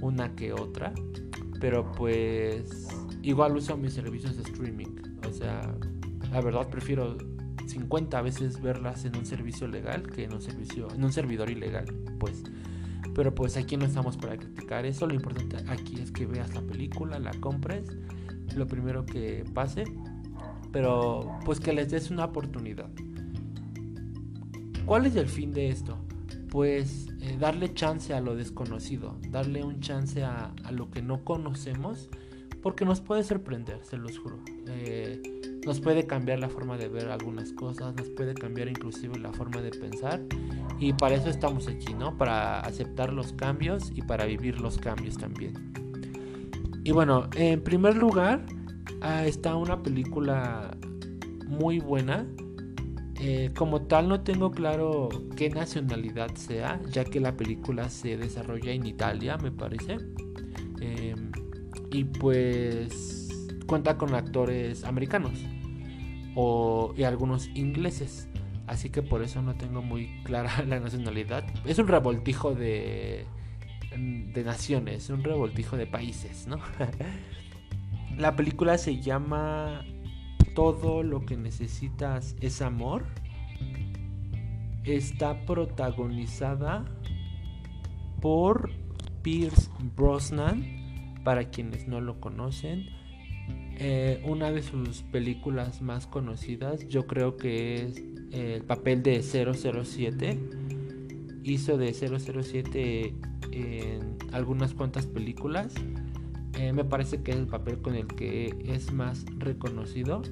una 0.00 0.36
que 0.36 0.52
otra, 0.52 0.92
pero 1.60 1.90
pues 1.92 2.88
igual 3.22 3.56
uso 3.56 3.76
mis 3.76 3.92
servicios 3.92 4.36
de 4.36 4.42
streaming, 4.42 4.96
o 5.26 5.32
sea, 5.32 5.74
la 6.30 6.40
verdad 6.40 6.68
prefiero 6.68 7.16
50 7.66 8.22
veces 8.22 8.60
verlas 8.60 9.04
en 9.04 9.16
un 9.16 9.26
servicio 9.26 9.66
legal 9.66 10.02
que 10.02 10.24
en 10.24 10.34
un 10.34 10.42
servicio 10.42 10.88
en 10.94 11.04
un 11.04 11.12
servidor 11.12 11.50
ilegal, 11.50 11.86
pues. 12.18 12.42
Pero 13.14 13.34
pues 13.34 13.56
aquí 13.56 13.76
no 13.76 13.84
estamos 13.84 14.16
para 14.16 14.36
criticar 14.36 14.84
eso, 14.86 15.06
lo 15.06 15.14
importante 15.14 15.56
aquí 15.68 16.00
es 16.00 16.10
que 16.10 16.26
veas 16.26 16.52
la 16.54 16.62
película, 16.62 17.18
la 17.18 17.32
compres, 17.40 17.96
lo 18.56 18.66
primero 18.66 19.06
que 19.06 19.44
pase, 19.54 19.84
pero 20.72 21.38
pues 21.44 21.60
que 21.60 21.72
les 21.72 21.90
des 21.90 22.10
una 22.10 22.24
oportunidad. 22.24 22.90
¿Cuál 24.84 25.06
es 25.06 25.16
el 25.16 25.28
fin 25.28 25.52
de 25.52 25.68
esto? 25.68 25.96
Pues 26.54 27.08
eh, 27.20 27.36
darle 27.36 27.74
chance 27.74 28.14
a 28.14 28.20
lo 28.20 28.36
desconocido, 28.36 29.18
darle 29.30 29.64
un 29.64 29.80
chance 29.80 30.22
a, 30.22 30.54
a, 30.62 30.70
lo 30.70 30.88
que 30.88 31.02
no 31.02 31.24
conocemos, 31.24 32.08
porque 32.62 32.84
nos 32.84 33.00
puede 33.00 33.24
sorprender, 33.24 33.80
se 33.82 33.96
los 33.96 34.16
juro. 34.20 34.38
Eh, 34.68 35.20
nos 35.66 35.80
puede 35.80 36.06
cambiar 36.06 36.38
la 36.38 36.48
forma 36.48 36.76
de 36.76 36.86
ver 36.86 37.08
algunas 37.08 37.52
cosas, 37.54 37.96
nos 37.96 38.08
puede 38.10 38.34
cambiar 38.34 38.68
inclusive 38.68 39.18
la 39.18 39.32
forma 39.32 39.62
de 39.62 39.70
pensar 39.70 40.20
y 40.78 40.92
para 40.92 41.16
eso 41.16 41.28
estamos 41.28 41.66
aquí, 41.66 41.92
¿no? 41.92 42.16
Para 42.16 42.60
aceptar 42.60 43.12
los 43.12 43.32
cambios 43.32 43.90
y 43.92 44.02
para 44.02 44.24
vivir 44.24 44.60
los 44.60 44.78
cambios 44.78 45.18
también. 45.18 45.72
Y 46.84 46.92
bueno, 46.92 47.28
en 47.34 47.64
primer 47.64 47.96
lugar 47.96 48.46
ah, 49.00 49.26
está 49.26 49.56
una 49.56 49.82
película 49.82 50.76
muy 51.48 51.80
buena. 51.80 52.24
Eh, 53.26 53.52
como 53.56 53.80
tal 53.80 54.08
no 54.08 54.20
tengo 54.20 54.50
claro 54.50 55.08
qué 55.34 55.48
nacionalidad 55.48 56.34
sea, 56.34 56.78
ya 56.90 57.06
que 57.06 57.20
la 57.20 57.34
película 57.34 57.88
se 57.88 58.18
desarrolla 58.18 58.72
en 58.72 58.84
Italia, 58.84 59.38
me 59.38 59.50
parece. 59.50 59.96
Em, 60.78 61.32
y 61.90 62.04
pues 62.04 63.30
cuenta 63.66 63.96
con 63.96 64.14
actores 64.14 64.84
americanos 64.84 65.32
o, 66.34 66.92
y 66.98 67.04
algunos 67.04 67.48
ingleses. 67.54 68.28
Así 68.66 68.90
que 68.90 69.00
por 69.00 69.22
eso 69.22 69.40
no 69.40 69.54
tengo 69.54 69.80
muy 69.80 70.22
clara 70.24 70.62
la 70.68 70.78
nacionalidad. 70.78 71.46
Es 71.64 71.78
un 71.78 71.88
revoltijo 71.88 72.54
de, 72.54 73.24
de 73.96 74.44
naciones, 74.44 75.08
un 75.08 75.24
revoltijo 75.24 75.78
de 75.78 75.86
países, 75.86 76.46
¿no? 76.46 76.58
la 78.18 78.36
película 78.36 78.76
se 78.76 79.00
llama 79.00 79.82
Todo 80.54 81.02
lo 81.02 81.26
que 81.26 81.36
necesitas 81.36 82.36
es 82.40 82.62
amor. 82.62 83.04
Está 84.84 85.44
protagonizada 85.46 86.84
por 88.20 88.70
Pierce 89.22 89.70
Brosnan, 89.96 91.14
para 91.24 91.50
quienes 91.50 91.88
no 91.88 92.00
lo 92.00 92.20
conocen. 92.20 92.86
Eh, 93.76 94.22
una 94.24 94.52
de 94.52 94.62
sus 94.62 95.02
películas 95.02 95.82
más 95.82 96.06
conocidas, 96.06 96.86
yo 96.88 97.06
creo 97.06 97.36
que 97.36 97.86
es 97.86 98.02
el 98.30 98.62
papel 98.62 99.02
de 99.02 99.22
007. 99.22 100.38
Hizo 101.42 101.76
de 101.76 101.92
007 101.92 103.14
en 103.52 104.16
algunas 104.32 104.74
cuantas 104.74 105.06
películas. 105.06 105.74
Eh, 106.58 106.72
me 106.72 106.84
parece 106.84 107.22
que 107.22 107.32
es 107.32 107.36
el 107.38 107.46
papel 107.46 107.78
con 107.78 107.94
el 107.94 108.06
que 108.06 108.56
es 108.64 108.92
más 108.92 109.24
reconocido. 109.38 110.22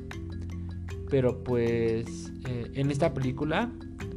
Pero 1.11 1.45
pues 1.45 2.33
eh, 2.49 2.71
en 2.75 2.91
esta 2.91 3.12
película 3.12 3.71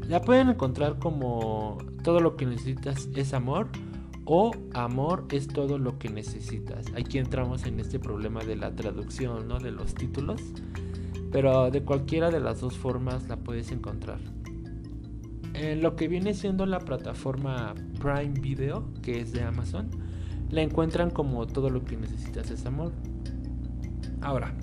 la 0.07 0.21
pueden 0.21 0.49
encontrar 0.49 0.99
como 0.99 1.77
todo 2.03 2.19
lo 2.19 2.35
que 2.37 2.45
necesitas 2.45 3.09
es 3.15 3.33
amor 3.33 3.67
o 4.25 4.51
amor 4.73 5.25
es 5.31 5.47
todo 5.47 5.77
lo 5.77 5.97
que 5.99 6.09
necesitas. 6.09 6.85
Aquí 6.95 7.17
entramos 7.17 7.65
en 7.65 7.79
este 7.79 7.99
problema 7.99 8.43
de 8.43 8.55
la 8.55 8.75
traducción, 8.75 9.47
¿no? 9.47 9.59
De 9.59 9.71
los 9.71 9.93
títulos. 9.93 10.41
Pero 11.31 11.69
de 11.69 11.83
cualquiera 11.83 12.31
de 12.31 12.39
las 12.39 12.61
dos 12.61 12.77
formas 12.77 13.27
la 13.27 13.37
puedes 13.37 13.71
encontrar. 13.71 14.19
En 15.53 15.81
lo 15.81 15.95
que 15.95 16.07
viene 16.07 16.33
siendo 16.33 16.65
la 16.65 16.79
plataforma 16.79 17.73
Prime 17.99 18.39
Video, 18.39 18.85
que 19.01 19.21
es 19.21 19.31
de 19.31 19.41
Amazon, 19.43 19.89
la 20.49 20.61
encuentran 20.61 21.09
como 21.09 21.45
todo 21.47 21.69
lo 21.69 21.83
que 21.83 21.97
necesitas 21.97 22.51
es 22.51 22.65
amor. 22.65 22.91
Ahora, 24.21 24.53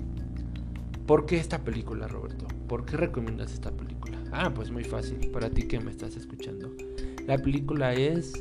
¿por 1.05 1.25
qué 1.25 1.37
esta 1.37 1.63
película, 1.63 2.07
Roberto? 2.07 2.47
¿Por 2.67 2.85
qué 2.85 2.97
recomiendas 2.97 3.53
esta 3.53 3.71
película? 3.71 4.17
Ah, 4.31 4.51
pues 4.53 4.71
muy 4.71 4.83
fácil, 4.83 5.29
para 5.31 5.49
ti 5.49 5.63
que 5.63 5.79
me 5.79 5.91
estás 5.91 6.15
escuchando. 6.15 6.71
La 7.27 7.37
película 7.37 7.93
es 7.93 8.33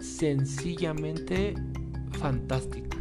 sencillamente 0.00 1.54
fantástica. 2.12 2.96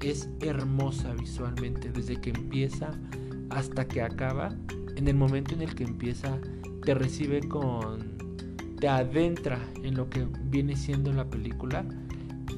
Es 0.00 0.28
hermosa 0.40 1.14
visualmente 1.14 1.90
desde 1.90 2.20
que 2.20 2.30
empieza 2.30 2.90
hasta 3.50 3.86
que 3.86 4.02
acaba. 4.02 4.54
En 4.96 5.08
el 5.08 5.14
momento 5.14 5.54
en 5.54 5.62
el 5.62 5.74
que 5.74 5.84
empieza 5.84 6.38
te 6.84 6.94
recibe 6.94 7.40
con... 7.48 8.16
te 8.78 8.88
adentra 8.88 9.58
en 9.82 9.94
lo 9.94 10.10
que 10.10 10.26
viene 10.44 10.76
siendo 10.76 11.12
la 11.12 11.24
película 11.28 11.84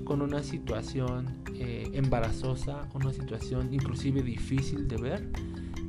con 0.05 0.23
una 0.23 0.43
situación 0.43 1.43
eh, 1.55 1.91
embarazosa, 1.95 2.89
una 2.95 3.13
situación 3.13 3.73
inclusive 3.73 4.23
difícil 4.23 4.87
de 4.89 4.97
ver. 4.97 5.29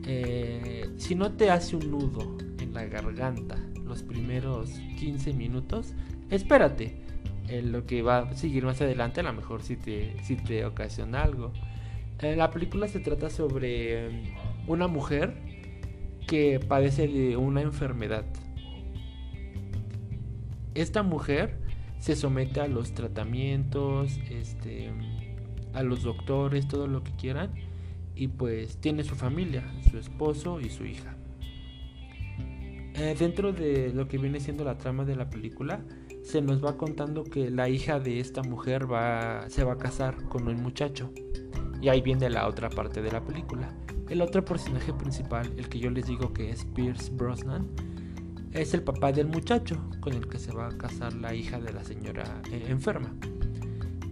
Eh, 0.08 0.90
si 0.98 1.16
no 1.16 1.32
te 1.34 1.50
hace 1.50 1.76
un 1.76 1.92
nudo 1.92 2.38
en 2.60 2.74
la 2.74 2.86
garganta 2.86 3.58
los 3.84 4.04
primeros 4.04 4.70
15 5.00 5.34
minutos, 5.34 5.94
espérate 6.30 6.96
en 7.48 7.72
lo 7.72 7.86
que 7.86 8.02
va 8.02 8.20
a 8.20 8.34
seguir 8.36 8.66
más 8.66 8.82
adelante, 8.82 9.20
a 9.20 9.24
lo 9.24 9.34
mejor 9.34 9.62
si 9.62 9.76
te, 9.76 10.16
si 10.24 10.36
te 10.36 10.66
ocasiona 10.66 11.22
algo. 11.24 11.54
Eh, 12.22 12.36
la 12.36 12.50
película 12.50 12.88
se 12.88 13.00
trata 13.00 13.30
sobre 13.30 14.08
em, 14.08 14.24
una 14.68 14.88
mujer 14.88 15.36
que 16.28 16.60
padece 16.60 17.08
de 17.08 17.38
una 17.38 17.62
enfermedad. 17.62 18.26
Esta 20.74 21.04
mujer 21.04 21.65
se 22.06 22.16
somete 22.16 22.62
a 22.62 22.68
los 22.68 22.94
tratamientos, 22.94 24.20
este, 24.30 24.92
a 25.74 25.82
los 25.82 26.04
doctores, 26.04 26.68
todo 26.68 26.86
lo 26.86 27.04
que 27.04 27.12
quieran, 27.14 27.52
y 28.16 28.28
pues 28.28 28.78
tiene 28.78 29.04
su 29.04 29.16
familia, 29.16 29.64
su 29.90 29.98
esposo 29.98 30.62
y 30.62 30.70
su 30.70 30.86
hija. 30.86 31.18
Eh, 32.94 33.16
dentro 33.18 33.54
de 33.54 33.92
lo 33.92 34.08
que 34.08 34.20
viene 34.20 34.40
siendo 34.40 34.64
la 34.64 34.78
trama 34.78 35.04
de 35.04 35.16
la 35.16 35.32
película, 35.32 35.84
se 36.22 36.44
nos 36.44 36.64
va 36.64 36.78
contando 36.78 37.24
que 37.24 37.50
la 37.50 37.70
hija 37.70 38.00
de 38.00 38.20
esta 38.20 38.44
mujer 38.44 38.86
va, 38.90 39.50
se 39.50 39.64
va 39.64 39.74
a 39.74 39.78
casar 39.80 40.30
con 40.30 40.48
un 40.48 40.62
muchacho. 40.62 41.12
Y 41.82 41.90
ahí 41.90 42.02
viene 42.02 42.30
la 42.30 42.48
otra 42.48 42.70
parte 42.70 43.02
de 43.02 43.12
la 43.12 43.26
película. 43.26 43.74
El 44.10 44.22
otro 44.22 44.46
personaje 44.46 44.94
principal, 44.94 45.52
el 45.58 45.70
que 45.70 45.80
yo 45.80 45.90
les 45.90 46.06
digo 46.06 46.32
que 46.34 46.52
es 46.52 46.66
Pierce 46.66 47.12
Brosnan, 47.12 47.68
es 48.56 48.74
el 48.74 48.82
papá 48.82 49.12
del 49.12 49.28
muchacho 49.28 49.78
con 50.00 50.14
el 50.14 50.28
que 50.28 50.40
se 50.40 50.52
va 50.52 50.68
a 50.68 50.78
casar 50.78 51.14
la 51.14 51.36
hija 51.36 51.60
de 51.60 51.74
la 51.74 51.84
señora 51.84 52.42
eh, 52.52 52.66
enferma. 52.70 53.14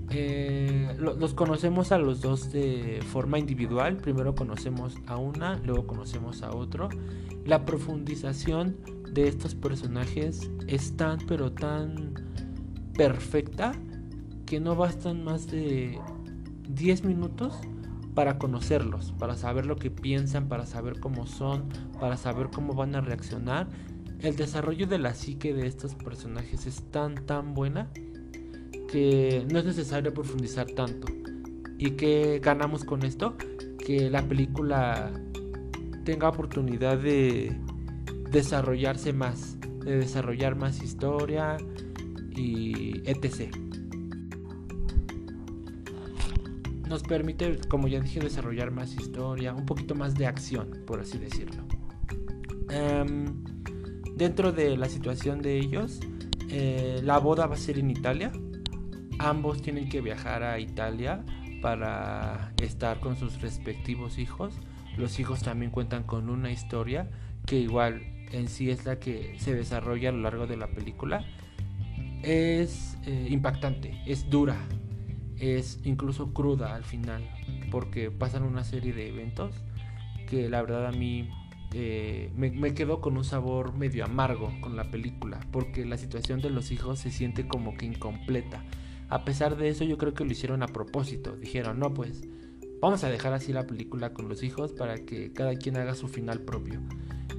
Eh, 0.09 0.95
los 0.99 1.33
conocemos 1.33 1.91
a 1.91 1.97
los 1.97 2.21
dos 2.21 2.51
de 2.51 2.99
forma 3.11 3.39
individual. 3.39 3.97
Primero 3.97 4.35
conocemos 4.35 4.95
a 5.07 5.17
una, 5.17 5.57
luego 5.63 5.87
conocemos 5.87 6.43
a 6.43 6.51
otro. 6.51 6.89
La 7.45 7.65
profundización 7.65 8.77
de 9.11 9.27
estos 9.27 9.55
personajes 9.55 10.51
es 10.67 10.95
tan 10.97 11.19
pero 11.27 11.51
tan 11.51 12.13
perfecta 12.95 13.71
que 14.45 14.59
no 14.59 14.75
bastan 14.75 15.23
más 15.23 15.47
de 15.47 15.99
10 16.69 17.05
minutos 17.05 17.55
para 18.13 18.37
conocerlos, 18.37 19.13
para 19.17 19.35
saber 19.35 19.65
lo 19.65 19.77
que 19.77 19.89
piensan, 19.89 20.47
para 20.47 20.67
saber 20.67 20.99
cómo 20.99 21.25
son, 21.25 21.69
para 21.99 22.17
saber 22.17 22.49
cómo 22.53 22.73
van 22.73 22.95
a 22.95 23.01
reaccionar. 23.01 23.67
El 24.23 24.37
desarrollo 24.37 24.87
de 24.87 24.99
la 24.99 25.13
psique 25.13 25.53
de 25.53 25.67
estos 25.67 25.95
personajes 25.95 26.65
es 26.65 26.81
tan 26.91 27.25
tan 27.25 27.53
buena 27.53 27.91
que 28.89 29.45
no 29.51 29.59
es 29.59 29.65
necesario 29.65 30.13
profundizar 30.13 30.65
tanto. 30.67 31.11
¿Y 31.77 31.91
que 31.91 32.39
ganamos 32.39 32.85
con 32.85 33.03
esto? 33.03 33.35
Que 33.85 34.09
la 34.09 34.25
película 34.25 35.11
tenga 36.05 36.29
oportunidad 36.29 36.97
de 36.99 37.53
desarrollarse 38.31 39.11
más, 39.11 39.57
de 39.83 39.97
desarrollar 39.97 40.55
más 40.55 40.81
historia 40.81 41.57
y 42.33 43.01
etc. 43.03 43.53
Nos 46.87 47.03
permite, 47.03 47.59
como 47.67 47.89
ya 47.89 47.99
dije, 47.99 48.21
desarrollar 48.21 48.71
más 48.71 48.93
historia, 48.93 49.53
un 49.53 49.65
poquito 49.65 49.95
más 49.95 50.15
de 50.15 50.27
acción, 50.27 50.81
por 50.87 51.01
así 51.01 51.17
decirlo. 51.17 51.61
Em, 52.69 53.52
dentro 54.15 54.51
de 54.51 54.77
la 54.77 54.89
situación 54.89 55.41
de 55.41 55.57
ellos, 55.57 55.99
eh, 56.49 57.01
la 57.03 57.17
boda 57.17 57.47
va 57.47 57.55
a 57.55 57.57
ser 57.57 57.79
en 57.79 57.91
Italia. 57.91 58.31
ambos 59.19 59.61
tienen 59.61 59.89
que 59.89 60.01
viajar 60.01 60.43
a 60.43 60.59
Italia 60.59 61.23
para 61.61 62.51
estar 62.61 62.99
con 62.99 63.15
sus 63.15 63.41
respectivos 63.41 64.17
hijos. 64.17 64.53
Los 64.97 65.19
hijos 65.19 65.41
también 65.43 65.71
cuentan 65.71 66.03
con 66.03 66.29
una 66.29 66.51
historia 66.51 67.09
que 67.45 67.59
igual 67.59 68.01
en 68.31 68.47
sí 68.47 68.69
es 68.69 68.85
la 68.85 68.99
que 68.99 69.35
se 69.39 69.53
desarrolla 69.53 70.09
a 70.09 70.11
lo 70.11 70.21
largo 70.21 70.47
de 70.47 70.57
la 70.57 70.67
película. 70.67 71.25
Es 72.21 72.97
eh, 73.05 73.27
impactante, 73.29 74.01
es 74.05 74.29
dura, 74.29 74.57
es 75.39 75.79
incluso 75.83 76.33
cruda 76.33 76.75
al 76.75 76.83
final, 76.83 77.21
porque 77.71 78.11
pasan 78.11 78.43
una 78.43 78.63
serie 78.63 78.93
de 78.93 79.09
eventos 79.09 79.55
que 80.27 80.49
la 80.49 80.61
verdad 80.61 80.87
a 80.87 80.91
mí 80.91 81.29
eh, 81.73 82.31
me, 82.35 82.51
me 82.51 82.73
quedo 82.73 83.01
con 83.01 83.17
un 83.17 83.23
sabor 83.23 83.75
medio 83.75 84.05
amargo 84.05 84.51
con 84.61 84.75
la 84.75 84.91
película, 84.91 85.39
porque 85.51 85.85
la 85.85 85.97
situación 85.97 86.41
de 86.41 86.49
los 86.49 86.71
hijos 86.71 86.99
se 86.99 87.11
siente 87.11 87.47
como 87.47 87.75
que 87.75 87.85
incompleta. 87.85 88.63
A 89.09 89.25
pesar 89.25 89.57
de 89.57 89.69
eso 89.69 89.83
yo 89.83 89.97
creo 89.97 90.13
que 90.13 90.25
lo 90.25 90.31
hicieron 90.31 90.63
a 90.63 90.67
propósito, 90.67 91.35
dijeron, 91.35 91.79
no 91.79 91.93
pues, 91.93 92.21
vamos 92.81 93.03
a 93.03 93.09
dejar 93.09 93.33
así 93.33 93.53
la 93.53 93.67
película 93.67 94.13
con 94.13 94.27
los 94.27 94.43
hijos 94.43 94.73
para 94.73 94.95
que 94.95 95.31
cada 95.33 95.55
quien 95.55 95.77
haga 95.77 95.95
su 95.95 96.07
final 96.07 96.41
propio. 96.41 96.79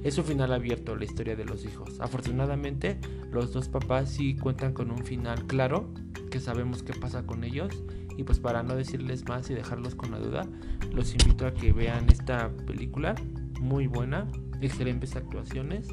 Es 0.03 0.17
un 0.17 0.25
final 0.25 0.53
abierto 0.53 0.95
la 0.95 1.05
historia 1.05 1.35
de 1.35 1.45
los 1.45 1.65
hijos. 1.65 1.99
Afortunadamente, 1.99 2.99
los 3.31 3.51
dos 3.53 3.69
papás 3.69 4.11
sí 4.11 4.35
cuentan 4.35 4.73
con 4.73 4.91
un 4.91 5.03
final 5.03 5.47
claro, 5.47 5.89
que 6.29 6.39
sabemos 6.39 6.83
qué 6.83 6.93
pasa 6.93 7.25
con 7.25 7.43
ellos. 7.43 7.83
Y 8.17 8.23
pues 8.23 8.39
para 8.39 8.63
no 8.63 8.75
decirles 8.75 9.27
más 9.27 9.49
y 9.49 9.53
dejarlos 9.53 9.95
con 9.95 10.11
la 10.11 10.19
duda, 10.19 10.47
los 10.91 11.11
invito 11.11 11.47
a 11.47 11.53
que 11.53 11.73
vean 11.73 12.07
esta 12.09 12.51
película, 12.67 13.15
muy 13.61 13.87
buena, 13.87 14.27
excelentes 14.61 15.15
actuaciones 15.15 15.87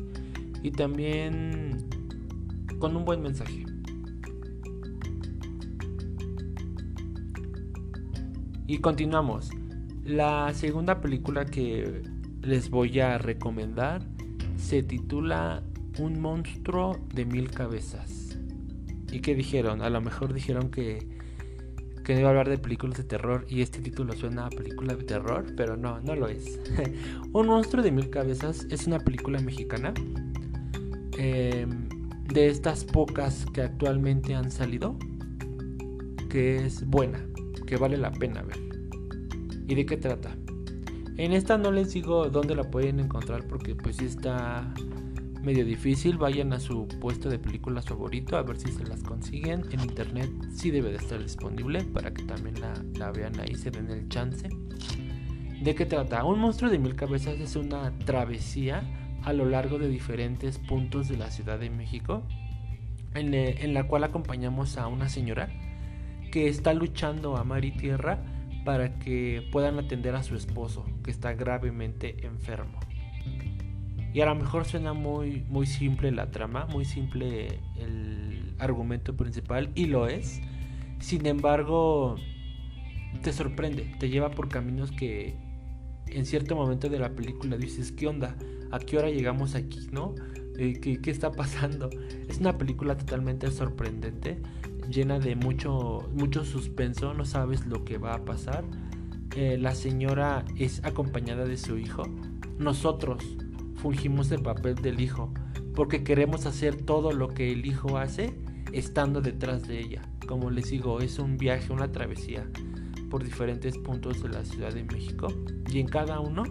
y 0.62 0.70
también 0.70 1.78
con 2.78 2.96
un 2.96 3.04
buen 3.04 3.22
mensaje. 3.22 3.64
Y 8.66 8.78
continuamos. 8.78 9.50
La 10.04 10.52
segunda 10.54 11.00
película 11.00 11.44
que 11.44 12.02
les 12.40 12.70
voy 12.70 12.98
a 13.00 13.18
recomendar 13.18 14.02
se 14.56 14.82
titula 14.82 15.62
Un 15.98 16.20
monstruo 16.20 16.98
de 17.14 17.24
mil 17.24 17.50
cabezas. 17.50 18.38
¿Y 19.12 19.20
qué 19.20 19.34
dijeron? 19.34 19.82
A 19.82 19.90
lo 19.90 20.00
mejor 20.00 20.32
dijeron 20.32 20.70
que, 20.70 21.06
que 22.04 22.18
iba 22.18 22.28
a 22.28 22.30
hablar 22.30 22.48
de 22.48 22.58
películas 22.58 22.96
de 22.96 23.04
terror 23.04 23.46
y 23.48 23.62
este 23.62 23.80
título 23.80 24.12
suena 24.14 24.46
a 24.46 24.50
película 24.50 24.94
de 24.94 25.04
terror, 25.04 25.46
pero 25.56 25.76
no, 25.76 26.00
no 26.00 26.14
lo 26.14 26.28
es. 26.28 26.60
Un 27.32 27.46
monstruo 27.46 27.82
de 27.82 27.92
mil 27.92 28.10
cabezas 28.10 28.66
es 28.70 28.86
una 28.86 28.98
película 28.98 29.40
mexicana 29.40 29.94
em, 31.16 31.88
de 32.32 32.48
estas 32.48 32.84
pocas 32.84 33.46
que 33.52 33.62
actualmente 33.62 34.34
han 34.34 34.50
salido, 34.50 34.96
que 36.28 36.64
es 36.64 36.86
buena, 36.86 37.24
que 37.66 37.76
vale 37.76 37.96
la 37.96 38.10
pena 38.10 38.42
ver. 38.42 38.58
¿Y 39.68 39.74
de 39.74 39.86
qué 39.86 39.96
trata? 39.96 40.36
En 41.16 41.32
esta 41.32 41.58
no 41.58 41.70
les 41.70 41.92
digo 41.92 42.28
dónde 42.30 42.54
la 42.54 42.64
pueden 42.64 42.98
encontrar 42.98 43.46
porque 43.46 43.74
pues 43.74 43.96
sí 43.96 44.06
está 44.06 44.72
medio 45.42 45.64
difícil. 45.64 46.18
Vayan 46.18 46.52
a 46.52 46.60
su 46.60 46.86
puesto 46.86 47.28
de 47.28 47.38
películas 47.38 47.86
favorito 47.86 48.36
a 48.36 48.42
ver 48.42 48.58
si 48.58 48.70
se 48.70 48.84
las 48.84 49.02
consiguen. 49.02 49.64
En 49.70 49.80
internet 49.80 50.30
sí 50.54 50.70
debe 50.70 50.90
de 50.90 50.96
estar 50.96 51.22
disponible 51.22 51.84
para 51.84 52.12
que 52.12 52.22
también 52.22 52.56
la, 52.60 53.10
vean 53.12 53.38
ahí, 53.40 53.54
se 53.54 53.70
den 53.70 53.90
el 53.90 54.08
chance. 54.08 54.48
¿De 55.60 55.74
qué 55.74 55.86
trata? 55.86 56.24
Un 56.24 56.40
monstruo 56.40 56.70
de 56.70 56.78
mil 56.78 56.96
cabezas 56.96 57.38
es 57.38 57.56
una 57.56 57.96
travesía 57.98 58.82
a 59.22 59.32
lo 59.32 59.44
largo 59.44 59.78
de 59.78 59.88
diferentes 59.88 60.58
puntos 60.58 61.08
de 61.08 61.16
la 61.16 61.30
Ciudad 61.30 61.58
de 61.58 61.70
México 61.70 62.24
en, 63.14 63.34
eh, 63.34 63.58
en 63.60 63.74
la 63.74 63.86
cual 63.86 64.02
acompañamos 64.04 64.78
a 64.78 64.88
una 64.88 65.08
señora 65.08 65.48
que 66.32 66.48
está 66.48 66.74
luchando 66.74 67.36
a 67.36 67.44
mar 67.44 67.64
y 67.64 67.70
tierra 67.70 68.24
para 68.64 68.98
que 68.98 69.48
puedan 69.52 69.78
atender 69.78 70.14
a 70.14 70.22
su 70.22 70.34
esposo 70.34 70.84
que 71.04 71.10
está 71.10 71.34
gravemente 71.34 72.26
enfermo. 72.26 72.78
Y 74.12 74.20
a 74.20 74.26
lo 74.26 74.34
mejor 74.34 74.64
suena 74.64 74.92
muy, 74.92 75.44
muy 75.48 75.66
simple 75.66 76.12
la 76.12 76.30
trama, 76.30 76.66
muy 76.66 76.84
simple 76.84 77.60
el 77.76 78.54
argumento 78.58 79.16
principal, 79.16 79.70
y 79.74 79.86
lo 79.86 80.06
es. 80.06 80.40
Sin 80.98 81.26
embargo, 81.26 82.16
te 83.22 83.32
sorprende, 83.32 83.94
te 83.98 84.08
lleva 84.08 84.30
por 84.30 84.48
caminos 84.48 84.92
que 84.92 85.34
en 86.06 86.26
cierto 86.26 86.54
momento 86.56 86.88
de 86.88 86.98
la 86.98 87.14
película 87.14 87.56
dices, 87.56 87.90
¿qué 87.92 88.06
onda? 88.06 88.36
¿A 88.70 88.78
qué 88.78 88.98
hora 88.98 89.08
llegamos 89.08 89.54
aquí? 89.54 89.88
¿No? 89.90 90.14
Eh, 90.58 90.78
¿Qué, 90.80 91.00
qué 91.00 91.10
está 91.10 91.32
pasando? 91.32 91.88
Es 92.28 92.38
una 92.38 92.58
película 92.58 92.96
totalmente 92.96 93.50
sorprendente 93.50 94.42
llena 94.90 95.18
de 95.18 95.36
mucho, 95.36 96.08
mucho 96.12 96.44
suspenso, 96.44 97.14
no 97.14 97.24
sabes 97.24 97.66
lo 97.66 97.84
que 97.84 97.98
va 97.98 98.14
a 98.14 98.24
pasar. 98.24 98.64
Eh, 99.34 99.56
la 99.58 99.74
señora 99.74 100.44
es 100.56 100.84
acompañada 100.84 101.44
de 101.44 101.56
su 101.56 101.78
hijo. 101.78 102.04
Nosotros 102.58 103.24
fungimos 103.82 104.30
el 104.30 104.42
papel 104.42 104.76
del 104.76 105.00
hijo 105.00 105.34
porque 105.74 106.04
queremos 106.04 106.46
hacer 106.46 106.76
todo 106.76 107.12
lo 107.12 107.28
que 107.28 107.52
el 107.52 107.66
hijo 107.66 107.98
hace 107.98 108.32
estando 108.72 109.20
detrás 109.20 109.66
de 109.66 109.80
ella. 109.80 110.02
Como 110.26 110.50
les 110.50 110.70
digo, 110.70 111.00
es 111.00 111.18
un 111.18 111.36
viaje, 111.36 111.72
una 111.72 111.90
travesía 111.90 112.46
por 113.10 113.24
diferentes 113.24 113.76
puntos 113.76 114.22
de 114.22 114.28
la 114.28 114.44
Ciudad 114.44 114.72
de 114.72 114.84
México 114.84 115.28
y 115.70 115.80
en 115.80 115.88
cada 115.88 116.20
uno 116.20 116.44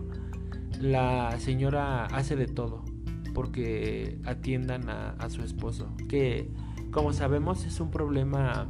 la 0.80 1.40
señora 1.40 2.06
hace 2.06 2.36
de 2.36 2.48
todo 2.48 2.84
porque 3.34 4.20
atiendan 4.26 4.90
a, 4.90 5.12
a 5.12 5.30
su 5.30 5.42
esposo. 5.42 5.96
Que 6.10 6.50
como 6.92 7.14
sabemos 7.14 7.66
es 7.66 7.80
un 7.80 7.92
problema 7.92 8.70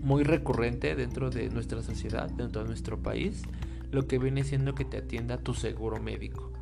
muy 0.00 0.22
recurrente 0.22 0.94
dentro 0.94 1.30
de 1.30 1.48
nuestra 1.48 1.82
sociedad, 1.82 2.30
dentro 2.30 2.62
de 2.62 2.68
nuestro 2.68 3.02
país, 3.02 3.42
lo 3.90 4.06
que 4.06 4.18
viene 4.18 4.44
siendo 4.44 4.74
que 4.74 4.84
te 4.84 4.98
atienda 4.98 5.38
tu 5.38 5.54
seguro 5.54 6.00
médico. 6.00 6.52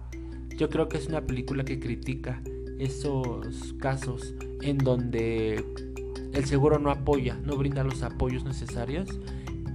Yo 0.57 0.69
creo 0.69 0.89
que 0.89 0.99
es 0.99 1.07
una 1.07 1.23
película 1.23 1.65
que 1.65 1.79
critica 1.79 2.43
esos 2.79 3.75
casos 3.75 4.35
en 4.61 4.79
donde 4.79 5.65
el 6.33 6.45
seguro 6.47 6.79
no 6.79 6.91
apoya, 6.91 7.37
no 7.45 7.57
brinda 7.57 7.85
los 7.85 8.03
apoyos 8.03 8.45
necesarios 8.45 9.09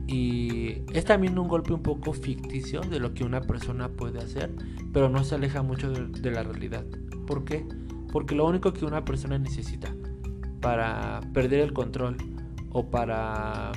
y 0.08 0.82
es 0.94 1.06
también 1.06 1.38
un 1.38 1.48
golpe 1.48 1.74
un 1.74 1.84
poco 1.84 2.14
ficticio 2.14 2.82
de 2.82 3.00
lo 3.00 3.14
que 3.14 3.24
una 3.24 3.42
persona 3.42 3.90
puede 3.90 4.20
hacer, 4.20 4.54
pero 4.94 5.10
no 5.10 5.24
se 5.24 5.36
aleja 5.36 5.62
mucho 5.62 5.92
de, 5.92 6.08
de 6.08 6.32
la 6.32 6.44
realidad. 6.44 6.86
¿Por 7.26 7.44
qué? 7.44 7.66
Porque 8.12 8.36
lo 8.36 8.48
único 8.48 8.74
que 8.74 8.86
una 8.86 9.04
persona 9.04 9.38
necesita 9.38 9.94
para 10.62 11.20
perder 11.34 11.60
el 11.60 11.74
control 11.74 12.18
o 12.72 12.90
para 12.90 13.72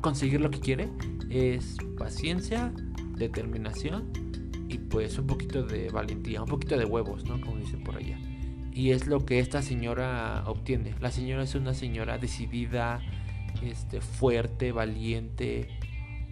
conseguir 0.00 0.40
lo 0.40 0.50
que 0.50 0.60
quiere 0.60 0.88
es 1.30 1.76
paciencia, 1.96 2.72
determinación 3.16 4.27
y 4.68 4.78
pues 4.78 5.18
un 5.18 5.26
poquito 5.26 5.62
de 5.62 5.88
valentía, 5.90 6.42
un 6.42 6.48
poquito 6.48 6.76
de 6.76 6.84
huevos, 6.84 7.24
¿no? 7.24 7.40
Como 7.40 7.56
dicen 7.56 7.82
por 7.82 7.96
allá. 7.96 8.18
Y 8.72 8.90
es 8.90 9.06
lo 9.06 9.24
que 9.24 9.40
esta 9.40 9.62
señora 9.62 10.44
obtiene. 10.46 10.94
La 11.00 11.10
señora 11.10 11.42
es 11.42 11.54
una 11.54 11.74
señora 11.74 12.18
decidida, 12.18 13.00
este, 13.62 14.00
fuerte, 14.00 14.72
valiente, 14.72 15.68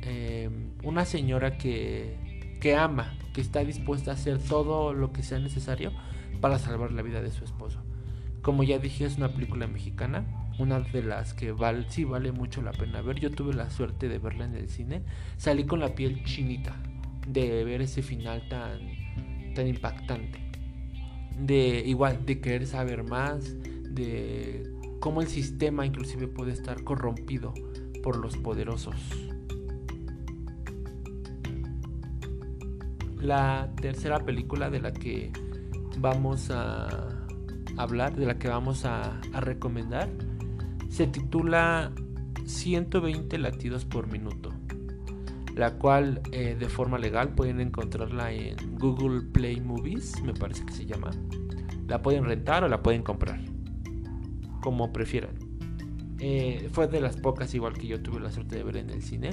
em, 0.03 0.73
una 0.85 1.05
señora 1.07 1.57
que, 1.57 2.59
que 2.61 2.77
ama, 2.77 3.17
que 3.33 3.41
está 3.41 3.65
dispuesta 3.65 4.11
a 4.11 4.15
hacer 4.15 4.39
todo 4.39 4.93
lo 4.93 5.13
que 5.13 5.23
sea 5.23 5.39
necesario 5.39 5.93
para 6.41 6.59
salvar 6.59 6.93
la 6.93 7.03
vida 7.03 7.23
de 7.23 7.31
su 7.31 7.45
esposo. 7.45 7.81
Como 8.43 8.63
ya 8.63 8.79
dije, 8.79 9.07
es 9.07 9.17
una 9.17 9.33
película 9.33 9.67
mexicana, 9.67 10.25
una 10.59 10.81
de 10.81 11.03
las 11.03 11.35
que 11.35 11.53
val, 11.53 11.87
sí 11.89 12.05
vale 12.05 12.33
mucho 12.33 12.63
la 12.63 12.73
pena 12.73 13.01
ver. 13.01 13.19
Yo 13.19 13.31
tuve 13.31 13.55
la 13.55 13.71
suerte 13.71 14.09
de 14.09 14.19
verla 14.19 14.45
en 14.45 14.55
el 14.55 14.69
cine. 14.69 15.03
Salí 15.37 15.65
con 15.65 15.81
la 15.81 15.95
piel 15.95 16.23
chinita 16.25 16.77
de 17.27 17.65
ver 17.65 17.83
ese 17.83 18.03
final 18.03 18.49
tan, 18.49 18.81
tan 19.55 19.67
impactante. 19.67 20.41
De 21.39 21.83
igual, 21.85 22.25
de 22.25 22.41
querer 22.41 22.67
saber 22.67 23.05
más, 23.05 23.57
de 23.91 24.71
cómo 25.01 25.21
el 25.21 25.29
sistema 25.29 25.85
inclusive 25.85 26.29
puede 26.29 26.53
estar 26.53 26.83
corrompido 26.83 27.53
por 28.03 28.17
los 28.17 28.37
poderosos. 28.37 28.97
La 33.21 33.73
tercera 33.81 34.25
película 34.25 34.71
de 34.71 34.81
la 34.81 34.93
que 34.93 35.33
vamos 35.99 36.51
a 36.51 37.27
hablar, 37.77 38.17
de 38.17 38.27
la 38.27 38.39
que 38.39 38.49
vamos 38.49 38.85
a, 38.85 39.21
recomendar, 39.33 40.09
se 40.89 41.07
titula 41.07 41.93
120 42.45 43.39
latidos 43.39 43.85
por 43.85 44.07
minuto, 44.07 44.53
la 45.57 45.73
cual 45.73 46.21
eh, 46.33 46.55
de 46.59 46.69
forma 46.69 46.99
legal 46.99 47.31
pueden 47.31 47.61
encontrarla 47.61 48.31
en 48.31 48.57
Google 48.79 49.23
Play 49.23 49.59
Movies, 49.61 50.23
me 50.23 50.35
parece 50.35 50.67
que 50.67 50.73
se 50.73 50.85
llama. 50.85 51.11
La 51.89 52.03
pueden 52.03 52.25
rentar 52.25 52.63
o 52.63 52.69
la 52.69 52.83
pueden 52.83 53.03
comprar, 53.03 53.41
como 54.61 54.93
prefieran. 54.93 55.35
Eh, 56.19 56.69
fue 56.73 56.89
de 56.89 57.01
las 57.01 57.17
pocas 57.17 57.55
igual 57.55 57.73
que 57.73 57.87
yo 57.87 58.03
tuve 58.03 58.21
la 58.21 58.31
suerte 58.31 58.57
de 58.57 58.65
ver 58.65 58.77
en 58.77 58.91
el 58.91 59.03
cine. 59.03 59.31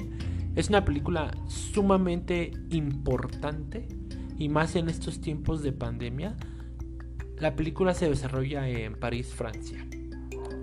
Es 0.56 0.70
una 0.70 0.84
película 0.84 1.30
sumamente 1.46 2.52
importante 2.70 3.86
y 4.38 4.48
más 4.48 4.76
en 4.76 4.88
estos 4.88 5.20
tiempos 5.20 5.62
de 5.62 5.72
pandemia 5.72 6.36
la 7.38 7.54
película 7.54 7.92
se 7.92 8.08
desarrolla 8.08 8.66
en 8.66 8.94
París, 8.94 9.34
Francia. 9.34 9.86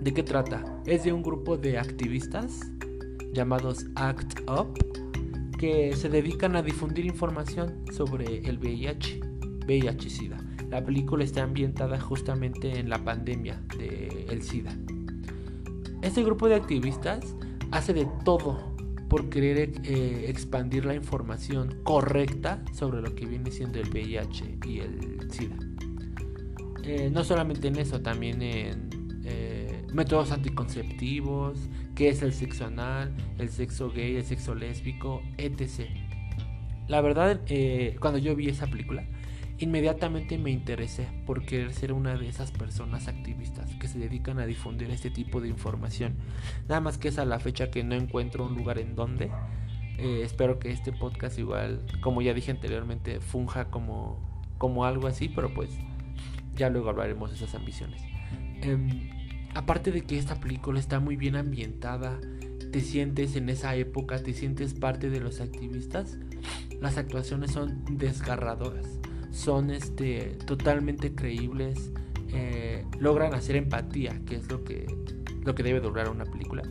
¿De 0.00 0.12
qué 0.12 0.24
trata? 0.24 0.64
Es 0.86 1.04
de 1.04 1.12
un 1.12 1.22
grupo 1.22 1.56
de 1.56 1.78
activistas 1.78 2.60
llamados 3.32 3.86
ACT 3.94 4.40
UP 4.48 4.91
que 5.62 5.94
se 5.94 6.08
dedican 6.08 6.56
a 6.56 6.62
difundir 6.62 7.06
información 7.06 7.84
sobre 7.92 8.40
el 8.48 8.58
VIH, 8.58 9.20
VIH-Sida. 9.64 10.36
La 10.68 10.84
película 10.84 11.22
está 11.22 11.44
ambientada 11.44 12.00
justamente 12.00 12.80
en 12.80 12.90
la 12.90 12.98
pandemia 13.04 13.62
del 13.78 14.28
el 14.28 14.42
SIDA. 14.42 14.76
Este 16.02 16.24
grupo 16.24 16.48
de 16.48 16.56
activistas 16.56 17.36
hace 17.70 17.94
de 17.94 18.08
todo 18.24 18.74
por 19.08 19.28
querer 19.28 19.70
eh, 19.84 20.24
expandir 20.26 20.84
la 20.84 20.96
información 20.96 21.78
correcta 21.84 22.64
sobre 22.72 23.00
lo 23.00 23.14
que 23.14 23.24
viene 23.26 23.52
siendo 23.52 23.78
el 23.78 23.88
VIH 23.88 24.58
y 24.66 24.80
el 24.80 25.30
SIDA. 25.30 25.56
Eh, 26.82 27.08
no 27.08 27.22
solamente 27.22 27.68
en 27.68 27.76
eso, 27.76 28.02
también 28.02 28.42
en 28.42 28.90
eh, 29.24 29.61
métodos 29.92 30.32
anticonceptivos, 30.32 31.58
qué 31.94 32.08
es 32.08 32.22
el 32.22 32.32
sexo 32.32 32.66
anal, 32.66 33.14
el 33.38 33.48
sexo 33.50 33.90
gay, 33.90 34.16
el 34.16 34.24
sexo 34.24 34.54
lésbico, 34.54 35.22
etc. 35.38 35.88
La 36.88 37.00
verdad, 37.00 37.40
cuando 38.00 38.18
yo 38.18 38.34
vi 38.34 38.48
esa 38.48 38.66
película, 38.66 39.04
inmediatamente 39.58 40.38
me 40.38 40.50
interesé 40.50 41.06
por 41.26 41.44
querer 41.44 41.72
ser 41.72 41.92
una 41.92 42.16
de 42.16 42.28
esas 42.28 42.50
personas 42.50 43.08
activistas 43.08 43.70
que 43.76 43.86
se 43.88 43.98
dedican 43.98 44.38
a 44.38 44.46
difundir 44.46 44.90
este 44.90 45.10
tipo 45.10 45.40
de 45.40 45.48
información. 45.48 46.16
Nada 46.68 46.80
más 46.80 46.98
que 46.98 47.08
es 47.08 47.18
a 47.18 47.24
la 47.24 47.38
fecha 47.38 47.70
que 47.70 47.84
no 47.84 47.94
encuentro 47.94 48.46
un 48.46 48.56
lugar 48.56 48.78
en 48.78 48.94
donde. 48.94 49.30
Eh, 49.98 50.22
espero 50.24 50.58
que 50.58 50.70
este 50.70 50.92
podcast 50.92 51.38
igual, 51.38 51.80
como 52.00 52.22
ya 52.22 52.34
dije 52.34 52.50
anteriormente, 52.50 53.20
funja 53.20 53.66
como, 53.66 54.18
como 54.58 54.84
algo 54.84 55.06
así, 55.06 55.28
pero 55.28 55.52
pues 55.54 55.70
ya 56.56 56.70
luego 56.70 56.90
hablaremos 56.90 57.30
de 57.30 57.36
esas 57.36 57.54
ambiciones. 57.54 58.02
Em, 58.62 59.21
aparte 59.54 59.90
de 59.90 60.02
que 60.02 60.18
esta 60.18 60.40
película 60.40 60.80
está 60.80 61.00
muy 61.00 61.16
bien 61.16 61.36
ambientada, 61.36 62.18
te 62.70 62.80
sientes 62.80 63.36
en 63.36 63.48
esa 63.48 63.74
época, 63.76 64.22
te 64.22 64.32
sientes 64.32 64.74
parte 64.74 65.10
de 65.10 65.20
los 65.20 65.40
activistas, 65.40 66.18
las 66.80 66.96
actuaciones 66.96 67.52
son 67.52 67.84
desgarradoras 67.90 69.02
son 69.32 69.70
este, 69.70 70.36
totalmente 70.46 71.14
creíbles, 71.14 71.90
eh, 72.28 72.84
logran 73.00 73.34
hacer 73.34 73.56
empatía, 73.56 74.20
que 74.26 74.36
es 74.36 74.50
lo 74.50 74.62
que, 74.62 74.86
lo 75.42 75.54
que 75.54 75.62
debe 75.62 75.80
durar 75.80 76.08
una 76.08 76.24
película. 76.24 76.62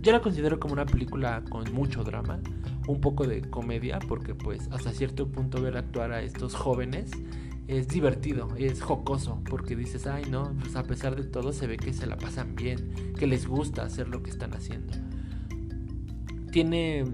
Yo 0.00 0.12
la 0.12 0.20
considero 0.20 0.58
como 0.58 0.72
una 0.72 0.86
película 0.86 1.44
con 1.50 1.72
mucho 1.74 2.02
drama, 2.02 2.40
un 2.86 3.00
poco 3.00 3.26
de 3.26 3.42
comedia, 3.42 3.98
porque 4.08 4.34
pues 4.34 4.68
hasta 4.70 4.92
cierto 4.92 5.28
punto 5.28 5.60
ver 5.60 5.76
actuar 5.76 6.12
a 6.12 6.22
estos 6.22 6.54
jóvenes 6.54 7.10
es 7.68 7.88
divertido, 7.88 8.48
es 8.56 8.82
jocoso, 8.82 9.40
porque 9.48 9.76
dices, 9.76 10.06
ay 10.06 10.24
no, 10.30 10.52
pues 10.60 10.76
a 10.76 10.82
pesar 10.82 11.16
de 11.16 11.24
todo 11.24 11.52
se 11.52 11.66
ve 11.66 11.76
que 11.76 11.92
se 11.92 12.06
la 12.06 12.16
pasan 12.16 12.54
bien, 12.54 13.14
que 13.18 13.26
les 13.26 13.46
gusta 13.46 13.82
hacer 13.82 14.08
lo 14.08 14.22
que 14.22 14.30
están 14.30 14.54
haciendo. 14.54 14.92
Tiene 16.50 17.04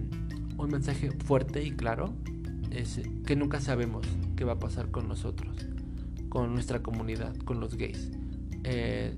un 0.56 0.70
mensaje 0.70 1.10
fuerte 1.10 1.62
y 1.62 1.72
claro, 1.72 2.12
es 2.70 3.00
que 3.24 3.36
nunca 3.36 3.60
sabemos 3.60 4.06
qué 4.36 4.44
va 4.44 4.54
a 4.54 4.58
pasar 4.58 4.90
con 4.90 5.08
nosotros, 5.08 5.66
con 6.28 6.52
nuestra 6.52 6.82
comunidad, 6.82 7.36
con 7.38 7.60
los 7.60 7.76
gays. 7.76 8.10
Eh, 8.64 9.14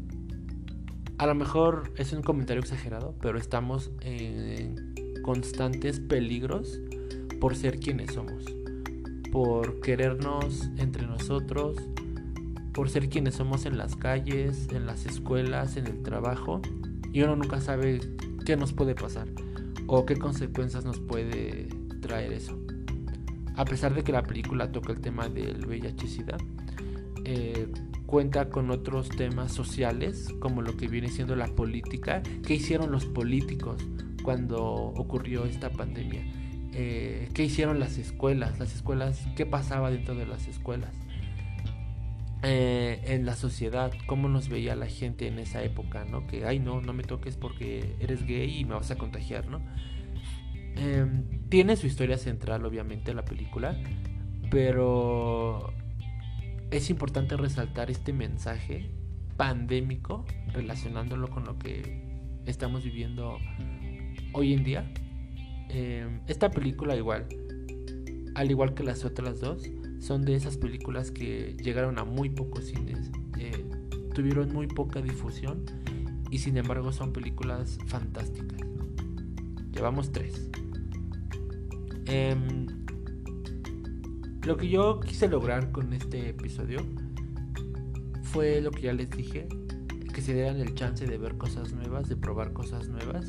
a 1.19 1.27
lo 1.27 1.35
mejor 1.35 1.93
es 1.97 2.13
un 2.13 2.23
comentario 2.23 2.63
exagerado, 2.63 3.15
pero 3.21 3.39
estamos 3.39 3.91
en 4.01 4.95
constantes 5.23 6.01
peligros 6.01 6.81
por 7.41 7.57
ser 7.57 7.79
quienes 7.79 8.13
somos, 8.13 8.45
por 9.31 9.81
querernos 9.81 10.71
entre 10.77 11.07
nosotros, 11.07 11.77
por 12.73 12.89
ser 12.91 13.09
quienes 13.09 13.35
somos 13.35 13.67
en 13.67 13.79
las 13.79 13.97
calles, 13.97 14.69
en 14.73 14.87
las 14.87 15.07
escuelas, 15.07 15.77
en 15.77 15.87
el 15.87 16.03
trabajo, 16.03 16.61
y 17.13 17.23
uno 17.23 17.37
nunca 17.37 17.61
sabe 17.61 18.01
qué 18.45 18.57
nos 18.57 18.73
puede 18.73 18.95
pasar 18.95 19.29
o 19.87 20.07
qué 20.07 20.17
consecuencias 20.17 20.85
nos 20.85 21.01
puede 21.01 21.69
traer 22.01 22.33
eso. 22.33 22.59
A 23.57 23.65
pesar 23.65 23.95
de 23.95 24.03
que 24.03 24.13
la 24.13 24.23
película 24.23 24.71
toca 24.71 24.93
el 24.93 25.01
tema 25.01 25.29
del 25.29 25.67
VIH-Sida, 25.67 26.37
eh, 27.25 27.69
cuenta 28.07 28.49
con 28.49 28.71
otros 28.71 29.09
temas 29.09 29.53
sociales, 29.53 30.29
como 30.41 30.63
lo 30.63 30.77
que 30.77 30.89
viene 30.89 31.09
siendo 31.09 31.37
la 31.37 31.47
política, 31.47 32.23
qué 32.47 32.55
hicieron 32.55 32.91
los 32.91 33.05
políticos 33.07 33.83
cuando 34.23 34.65
ocurrió 34.65 35.45
esta 35.45 35.71
pandemia, 35.71 36.25
eh, 36.73 37.29
qué 37.35 37.45
hicieron 37.45 37.81
las 37.81 37.99
escuelas, 37.99 38.59
las 38.59 38.75
escuelas, 38.75 39.27
qué 39.37 39.47
pasaba 39.47 39.91
dentro 39.91 40.15
de 40.15 40.27
las 40.27 40.47
escuelas. 40.47 40.95
Eh, 42.43 43.03
en 43.05 43.27
la 43.27 43.35
sociedad, 43.37 43.93
cómo 44.07 44.29
nos 44.29 44.49
veía 44.49 44.75
la 44.75 44.87
gente 44.87 45.27
en 45.27 45.39
esa 45.39 45.63
época, 45.63 46.05
¿no? 46.05 46.27
Que, 46.27 46.47
ay, 46.47 46.59
no, 46.59 46.81
no 46.81 46.95
me 46.95 47.03
toques 47.03 47.37
porque 47.37 47.97
eres 48.01 48.27
gay 48.27 48.61
y 48.61 48.65
me 48.65 48.75
vas 48.75 48.91
a 48.91 48.97
contagiar, 48.97 49.47
¿no? 49.47 49.61
Em, 50.77 51.25
tiene 51.51 51.77
su 51.77 51.87
historia 51.87 52.17
central, 52.17 52.65
obviamente, 52.65 53.13
la 53.13 53.25
película, 53.25 53.77
pero 54.51 55.75
es 56.71 56.89
importante 56.89 57.37
resaltar 57.37 57.91
este 57.91 58.13
mensaje 58.13 58.91
pandémico 59.37 60.25
relacionándolo 60.53 61.29
con 61.29 61.45
lo 61.45 61.59
que 61.59 62.01
estamos 62.47 62.85
viviendo 62.85 63.39
hoy 64.33 64.55
en 64.55 64.65
día. 64.65 64.93
Em, 65.73 66.21
esta 66.27 66.51
película 66.51 66.97
igual, 66.97 67.27
al 68.35 68.51
igual 68.51 68.75
que 68.75 68.83
las 68.83 69.05
otras 69.05 69.41
dos, 69.41 69.63
son 70.01 70.25
de 70.25 70.35
esas 70.35 70.57
películas 70.57 71.11
que 71.11 71.57
llegaron 71.63 71.99
a 71.99 72.05
muy 72.05 72.31
pocos 72.31 72.65
cines, 72.65 73.11
eh, 73.39 73.65
tuvieron 74.15 74.53
muy 74.53 74.67
poca 74.67 75.01
difusión 75.01 75.65
y 76.31 76.39
sin 76.39 76.57
embargo 76.57 76.93
son 76.93 77.13
películas 77.13 77.79
fantásticas. 77.87 78.61
Llevamos 79.73 80.11
tres. 80.11 80.51
Em, 82.07 82.67
lo 84.45 84.57
que 84.57 84.69
yo 84.69 84.99
quise 85.01 85.29
lograr 85.29 85.71
con 85.71 85.93
este 85.93 86.31
episodio 86.31 86.81
fue 88.23 88.61
lo 88.61 88.71
que 88.71 88.83
ya 88.83 88.93
les 88.93 89.11
dije, 89.11 89.49
que 90.13 90.21
se 90.21 90.35
dieran 90.35 90.57
el 90.61 90.75
chance 90.75 91.07
de 91.07 91.19
ver 91.19 91.37
cosas 91.37 91.73
nuevas, 91.73 92.09
de 92.09 92.17
probar 92.17 92.53
cosas 92.53 92.89
nuevas. 92.89 93.27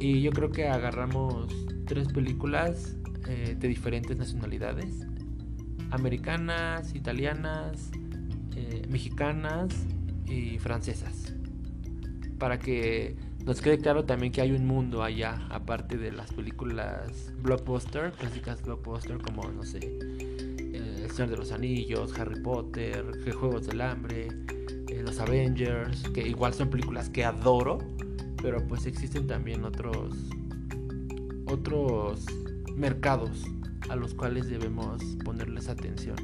Y 0.00 0.22
yo 0.22 0.30
creo 0.30 0.50
que 0.50 0.68
agarramos 0.68 1.48
tres 1.86 2.08
películas 2.08 2.96
eh, 3.28 3.56
de 3.58 3.68
diferentes 3.68 4.16
nacionalidades, 4.16 5.06
americanas, 5.90 6.94
italianas, 6.94 7.90
eh, 8.54 8.82
mexicanas 8.88 9.74
y 10.26 10.58
francesas, 10.58 11.34
para 12.38 12.58
que 12.58 13.16
nos 13.46 13.60
quede 13.60 13.78
claro 13.78 14.04
también 14.04 14.32
que 14.32 14.40
hay 14.40 14.50
un 14.50 14.66
mundo 14.66 15.04
allá, 15.04 15.46
aparte 15.50 15.96
de 15.96 16.10
las 16.10 16.32
películas 16.32 17.32
blockbuster, 17.42 18.10
clásicas 18.10 18.60
blockbuster 18.60 19.18
como, 19.18 19.48
no 19.52 19.62
sé, 19.62 19.78
eh, 19.78 21.02
El 21.04 21.10
Señor 21.12 21.30
de 21.30 21.36
los 21.36 21.52
Anillos, 21.52 22.18
Harry 22.18 22.40
Potter, 22.42 23.04
Juegos 23.38 23.68
del 23.68 23.82
Hambre, 23.82 24.26
eh, 24.88 25.00
Los 25.04 25.20
Avengers, 25.20 26.08
que 26.08 26.26
igual 26.26 26.54
son 26.54 26.70
películas 26.70 27.08
que 27.08 27.24
adoro, 27.24 27.78
pero 28.46 28.64
pues 28.64 28.86
existen 28.86 29.26
también 29.26 29.64
otros, 29.64 30.14
otros 31.46 32.24
mercados 32.76 33.44
a 33.88 33.96
los 33.96 34.14
cuales 34.14 34.48
debemos 34.48 35.02
ponerles 35.24 35.68
atención. 35.68 36.14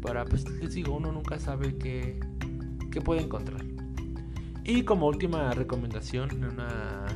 Para, 0.00 0.24
pues 0.24 0.48
les 0.48 0.74
digo, 0.74 0.94
uno 0.94 1.10
nunca 1.10 1.40
sabe 1.40 1.76
qué, 1.76 2.20
qué 2.92 3.00
puede 3.00 3.22
encontrar. 3.22 3.64
Y 4.62 4.84
como 4.84 5.08
última 5.08 5.52
recomendación, 5.52 6.30
en 6.30 6.44
una 6.44 7.06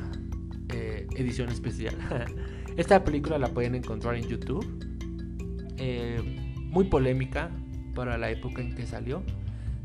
eh, 0.73 1.07
edición 1.15 1.47
especial, 1.47 1.95
esta 2.75 3.05
película 3.05 3.37
la 3.37 3.47
pueden 3.47 3.75
encontrar 3.75 4.15
en 4.15 4.27
YouTube. 4.27 4.67
Eh, 5.77 6.21
muy 6.57 6.83
polémica 6.83 7.49
para 7.95 8.17
la 8.17 8.29
época 8.29 8.61
en 8.61 8.75
que 8.75 8.85
salió. 8.87 9.23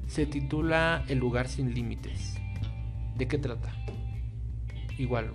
Se 0.08 0.26
titula 0.26 1.04
El 1.06 1.18
lugar 1.18 1.46
sin 1.46 1.72
límites. 1.74 2.34
¿De 3.16 3.28
qué 3.28 3.38
trata? 3.38 3.72
Igual, 4.98 5.30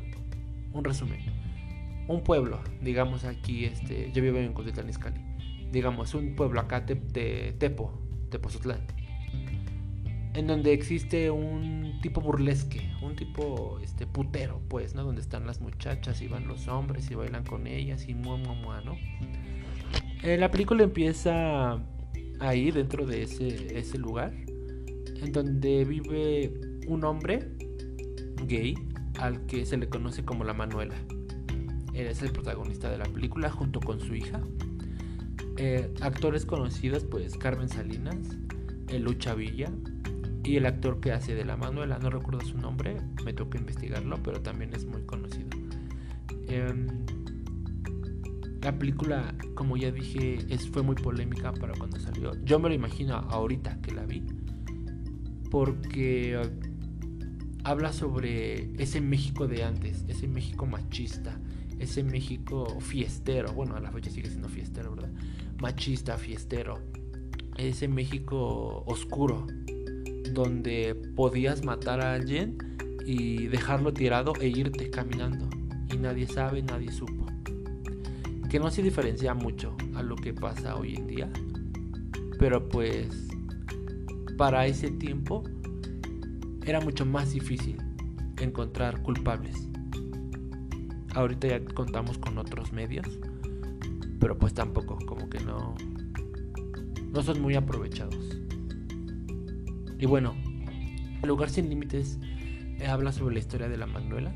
un 0.73 0.83
resumen. 0.83 1.19
Un 2.07 2.23
pueblo, 2.23 2.59
digamos 2.81 3.23
aquí, 3.23 3.65
este, 3.65 4.11
yo 4.11 4.21
vivo 4.21 4.37
en 4.37 4.53
Cotitlán 4.53 4.89
Izcalli. 4.89 5.21
Digamos, 5.71 6.13
un 6.13 6.35
pueblo 6.35 6.59
acá 6.59 6.81
de 6.81 7.55
Tepo, 7.57 7.99
Tepozotlán 8.29 8.81
en 10.33 10.47
donde 10.47 10.73
existe 10.73 11.29
un 11.29 11.99
tipo 12.01 12.19
burlesque, 12.19 12.91
un 13.01 13.15
tipo 13.15 13.79
este 13.83 14.07
putero, 14.07 14.61
pues, 14.67 14.95
¿no? 14.95 15.03
Donde 15.03 15.21
están 15.21 15.45
las 15.45 15.61
muchachas 15.61 16.21
y 16.21 16.27
van 16.27 16.47
los 16.47 16.67
hombres 16.67 17.09
y 17.11 17.15
bailan 17.15 17.43
con 17.43 17.67
ellas 17.67 18.07
y 18.07 18.15
mua, 18.15 18.37
mua, 18.37 18.53
mua, 18.55 18.81
¿no? 18.81 18.97
Eh, 20.23 20.37
la 20.37 20.49
película 20.49 20.83
empieza 20.83 21.79
ahí, 22.39 22.71
dentro 22.71 23.05
de 23.05 23.23
ese, 23.23 23.77
ese 23.77 23.97
lugar, 23.97 24.33
en 24.33 25.31
donde 25.31 25.85
vive 25.85 26.51
un 26.87 27.03
hombre 27.03 27.47
gay 28.47 28.75
al 29.19 29.45
que 29.45 29.65
se 29.65 29.77
le 29.77 29.89
conoce 29.89 30.23
como 30.25 30.43
la 30.43 30.53
Manuela. 30.53 30.95
Él 31.93 32.07
es 32.07 32.21
el 32.21 32.31
protagonista 32.31 32.89
de 32.89 32.97
la 32.97 33.05
película 33.05 33.49
junto 33.49 33.79
con 33.79 33.99
su 33.99 34.15
hija. 34.15 34.41
Eh, 35.57 35.93
actores 36.01 36.45
conocidos, 36.45 37.03
pues 37.03 37.37
Carmen 37.37 37.69
Salinas, 37.69 38.17
Lucha 38.99 39.33
Villa, 39.33 39.71
Y 40.43 40.57
el 40.57 40.65
actor 40.65 40.99
que 40.99 41.11
hace 41.13 41.35
de 41.35 41.45
la 41.45 41.55
Manuela, 41.55 41.99
no 41.99 42.09
recuerdo 42.09 42.41
su 42.41 42.57
nombre, 42.57 42.97
me 43.23 43.31
toca 43.31 43.57
investigarlo, 43.57 44.17
pero 44.21 44.41
también 44.41 44.73
es 44.73 44.85
muy 44.85 45.01
conocido. 45.03 45.47
Em, 46.47 46.87
la 48.61 48.77
película, 48.77 49.33
como 49.55 49.77
ya 49.77 49.91
dije, 49.91 50.39
es, 50.49 50.69
fue 50.69 50.83
muy 50.83 50.95
polémica 50.95 51.53
para 51.53 51.73
cuando 51.73 51.99
salió. 51.99 52.33
Yo 52.43 52.59
me 52.59 52.69
lo 52.69 52.75
imagino 52.75 53.15
ahorita 53.15 53.79
que 53.81 53.91
la 53.93 54.05
vi. 54.05 54.23
Porque 55.49 56.39
habla 57.63 57.93
sobre 57.93 58.71
ese 58.81 59.01
México 59.01 59.47
de 59.47 59.63
antes, 59.63 60.05
ese 60.07 60.27
México 60.27 60.65
machista, 60.65 61.39
ese 61.79 62.03
México 62.03 62.79
fiestero. 62.79 63.53
Bueno, 63.53 63.75
a 63.75 63.79
la 63.79 63.91
fecha 63.91 64.09
sigue 64.09 64.29
siendo 64.29 64.49
fiestero, 64.49 64.95
¿verdad? 64.95 65.11
Machista, 65.61 66.17
fiestero. 66.17 66.79
Ese 67.57 67.87
México 67.87 68.83
oscuro, 68.87 69.47
donde 70.31 70.95
podías 71.15 71.63
matar 71.63 72.01
a 72.01 72.13
alguien 72.13 72.57
y 73.05 73.47
dejarlo 73.47 73.93
tirado 73.93 74.33
e 74.39 74.47
irte 74.47 74.89
caminando. 74.89 75.49
Y 75.93 75.97
nadie 75.97 76.27
sabe, 76.27 76.63
nadie 76.63 76.91
supo 76.91 77.23
que 78.53 78.59
no 78.59 78.69
se 78.69 78.83
diferencia 78.83 79.33
mucho 79.33 79.75
a 79.95 80.03
lo 80.03 80.15
que 80.15 80.31
pasa 80.31 80.75
hoy 80.75 80.93
en 80.93 81.07
día. 81.07 81.27
Pero 82.37 82.69
pues 82.69 83.27
para 84.37 84.67
ese 84.67 84.91
tiempo 84.91 85.43
era 86.65 86.79
mucho 86.79 87.05
más 87.05 87.31
difícil 87.31 87.77
encontrar 88.39 89.01
culpables. 89.01 89.69
Ahorita 91.15 91.47
ya 91.47 91.65
contamos 91.65 92.17
con 92.17 92.37
otros 92.37 92.71
medios, 92.71 93.07
pero 94.19 94.37
pues 94.37 94.53
tampoco, 94.53 94.97
como 95.05 95.29
que 95.29 95.39
no 95.39 95.75
no 97.13 97.21
son 97.21 97.41
muy 97.41 97.55
aprovechados. 97.55 98.17
Y 99.99 100.05
bueno, 100.05 100.35
El 101.21 101.29
lugar 101.29 101.49
sin 101.49 101.69
límites 101.69 102.19
eh, 102.79 102.87
habla 102.87 103.13
sobre 103.13 103.35
la 103.35 103.39
historia 103.39 103.69
de 103.69 103.77
la 103.77 103.85
Manuela. 103.85 104.33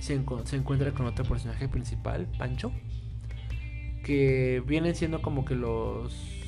Se, 0.00 0.20
se 0.44 0.56
encuentra 0.56 0.92
con 0.92 1.06
otro 1.06 1.24
personaje 1.24 1.68
principal, 1.68 2.26
Pancho, 2.36 2.72
que 4.02 4.60
vienen 4.66 4.96
siendo 4.96 5.22
como 5.22 5.44
que 5.44 5.54
los 5.54 6.39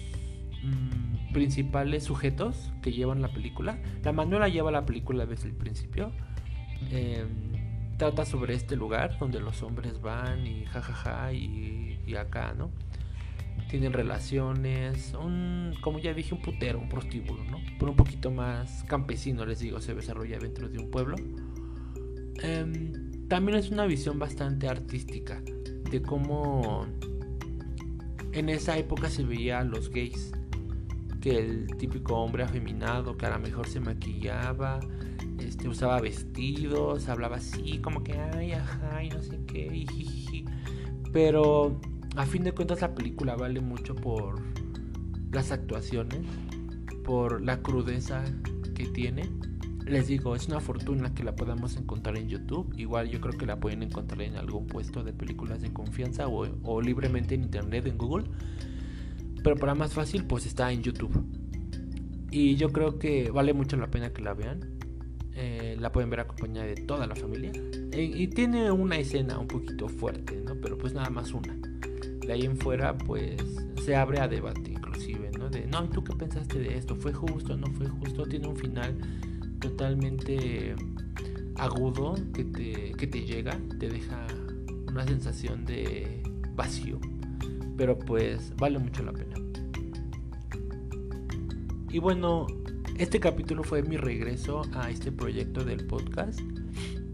mm, 0.62 1.32
principales 1.32 2.04
sujetos 2.04 2.72
que 2.82 2.92
llevan 2.92 3.22
la 3.22 3.28
película. 3.28 3.78
La 4.04 4.12
Manuela 4.12 4.48
lleva 4.48 4.70
la 4.70 4.84
película 4.84 5.26
desde 5.26 5.48
el 5.48 5.54
principio. 5.54 6.12
Em, 6.90 7.52
trata 7.96 8.24
sobre 8.24 8.54
este 8.54 8.76
lugar 8.76 9.18
donde 9.18 9.40
los 9.40 9.62
hombres 9.62 10.00
van 10.00 10.46
y 10.46 10.64
jajaja 10.64 11.32
y, 11.32 12.00
y 12.06 12.16
acá, 12.16 12.54
¿no? 12.56 12.70
Tienen 13.68 13.92
relaciones, 13.92 15.14
un, 15.14 15.74
como 15.80 15.98
ya 15.98 16.12
dije, 16.12 16.34
un 16.34 16.42
putero, 16.42 16.78
un 16.78 16.88
prostíbulo, 16.88 17.42
¿no? 17.44 17.58
Pero 17.78 17.92
un 17.92 17.96
poquito 17.96 18.30
más 18.30 18.84
campesino, 18.84 19.46
les 19.46 19.60
digo, 19.60 19.80
se 19.80 19.94
desarrolla 19.94 20.38
dentro 20.38 20.68
de 20.68 20.78
un 20.78 20.90
pueblo. 20.90 21.16
Em, 22.42 23.28
también 23.28 23.56
es 23.56 23.70
una 23.70 23.86
visión 23.86 24.18
bastante 24.18 24.68
artística 24.68 25.40
de 25.90 26.02
cómo 26.02 26.86
en 28.32 28.48
esa 28.48 28.76
época 28.78 29.08
se 29.08 29.24
veía 29.24 29.60
a 29.60 29.64
los 29.64 29.90
gays, 29.90 30.32
que 31.22 31.38
el 31.38 31.66
típico 31.78 32.16
hombre 32.16 32.42
afeminado 32.42 33.16
que 33.16 33.24
a 33.24 33.30
lo 33.30 33.38
mejor 33.38 33.66
se 33.66 33.80
maquillaba, 33.80 34.80
este, 35.38 35.68
usaba 35.68 36.00
vestidos, 36.00 37.08
hablaba 37.08 37.36
así, 37.36 37.78
como 37.78 38.04
que 38.04 38.12
ay, 38.18 38.52
ajá, 38.52 39.02
y 39.02 39.08
no 39.08 39.22
sé 39.22 39.40
qué, 39.46 39.86
Pero 41.12 41.80
a 42.16 42.26
fin 42.26 42.44
de 42.44 42.52
cuentas 42.52 42.82
la 42.82 42.94
película 42.94 43.36
vale 43.36 43.60
mucho 43.60 43.94
por 43.94 44.42
las 45.30 45.50
actuaciones, 45.50 46.26
por 47.04 47.40
la 47.40 47.62
crudeza 47.62 48.22
que 48.74 48.86
tiene 48.86 49.30
les 49.86 50.06
digo, 50.06 50.36
es 50.36 50.48
una 50.48 50.60
fortuna 50.60 51.12
que 51.14 51.24
la 51.24 51.34
podamos 51.34 51.76
encontrar 51.76 52.16
en 52.16 52.28
YouTube. 52.28 52.72
Igual 52.76 53.10
yo 53.10 53.20
creo 53.20 53.36
que 53.36 53.46
la 53.46 53.58
pueden 53.58 53.82
encontrar 53.82 54.22
en 54.22 54.36
algún 54.36 54.66
puesto 54.66 55.02
de 55.02 55.12
películas 55.12 55.60
de 55.60 55.72
confianza 55.72 56.28
o, 56.28 56.80
libremente 56.80 57.34
en 57.34 57.42
internet, 57.42 57.86
en 57.86 57.98
Google. 57.98 58.26
Pero 59.42 59.56
para 59.56 59.74
más 59.74 59.92
fácil, 59.92 60.24
pues 60.24 60.46
está 60.46 60.72
en 60.72 60.82
YouTube. 60.82 61.24
Y 62.30 62.56
yo 62.56 62.70
creo 62.70 62.98
que 62.98 63.30
vale 63.30 63.52
mucho 63.52 63.76
la 63.76 63.90
pena 63.90 64.12
que 64.12 64.22
la 64.22 64.34
vean. 64.34 64.60
Eh, 65.34 65.76
la 65.78 65.90
pueden 65.92 66.10
ver 66.10 66.20
acompañada 66.20 66.66
de 66.66 66.74
toda 66.74 67.06
la 67.06 67.16
familia. 67.16 67.52
y 67.94 68.26
tiene 68.28 68.70
una 68.70 68.96
escena 68.96 69.38
un 69.38 69.48
poquito 69.48 69.88
fuerte, 69.88 70.40
¿no? 70.44 70.54
Pero 70.60 70.78
pues 70.78 70.94
nada 70.94 71.10
más 71.10 71.32
una. 71.32 71.54
De 72.20 72.32
ahí 72.32 72.42
en 72.42 72.56
fuera, 72.56 72.96
pues 72.96 73.42
se 73.84 73.96
abre 73.96 74.20
a 74.20 74.28
debate, 74.28 74.70
inclusive, 74.70 75.30
¿no? 75.38 75.50
De, 75.50 75.66
no, 75.66 75.88
¿tú 75.88 76.04
qué 76.04 76.14
pensaste 76.14 76.58
de 76.58 76.78
esto? 76.78 76.94
¿Fue 76.94 77.12
justo? 77.12 77.56
¿No 77.56 77.66
fue 77.72 77.88
justo? 77.88 78.24
Tiene 78.26 78.46
un 78.46 78.56
final 78.56 78.96
totalmente 79.60 80.74
agudo 81.56 82.14
que 82.32 82.44
te, 82.44 82.92
que 82.92 83.06
te 83.06 83.22
llega, 83.24 83.58
te 83.78 83.88
deja 83.88 84.26
una 84.88 85.04
sensación 85.04 85.64
de 85.64 86.22
vacío, 86.54 87.00
pero 87.76 87.98
pues 87.98 88.54
vale 88.56 88.78
mucho 88.78 89.02
la 89.02 89.12
pena. 89.12 89.36
Y 91.90 91.98
bueno, 91.98 92.46
este 92.98 93.20
capítulo 93.20 93.64
fue 93.64 93.82
mi 93.82 93.96
regreso 93.96 94.62
a 94.74 94.90
este 94.90 95.12
proyecto 95.12 95.64
del 95.64 95.86
podcast. 95.86 96.40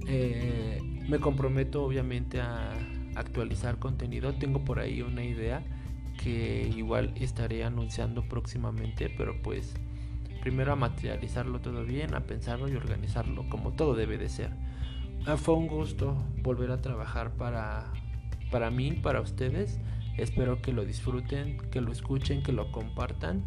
Eh, 0.07 0.81
me 1.09 1.19
comprometo 1.19 1.85
obviamente 1.85 2.41
a 2.41 2.73
actualizar 3.17 3.79
contenido. 3.79 4.35
Tengo 4.35 4.65
por 4.65 4.79
ahí 4.79 5.03
una 5.03 5.25
idea 5.25 5.65
que 6.23 6.71
igual 6.77 7.13
estaré 7.17 7.65
anunciando 7.65 8.23
próximamente, 8.29 9.13
pero 9.17 9.41
pues 9.43 9.75
primero 10.43 10.73
a 10.73 10.77
materializarlo 10.77 11.61
todo 11.61 11.85
bien, 11.85 12.15
a 12.15 12.21
pensarlo 12.21 12.69
y 12.69 12.77
organizarlo 12.77 13.49
como 13.49 13.73
todo 13.73 13.95
debe 13.95 14.19
de 14.19 14.29
ser. 14.29 14.51
Ah, 15.27 15.37
fue 15.37 15.55
un 15.55 15.67
gusto 15.67 16.17
volver 16.43 16.71
a 16.71 16.81
trabajar 16.81 17.33
para, 17.33 17.93
para 18.51 18.71
mí, 18.71 18.93
para 18.93 19.21
ustedes. 19.21 19.79
Espero 20.19 20.61
que 20.61 20.73
lo 20.73 20.85
disfruten, 20.85 21.59
que 21.71 21.81
lo 21.81 21.93
escuchen, 21.93 22.43
que 22.43 22.53
lo 22.53 22.71
compartan 22.73 23.45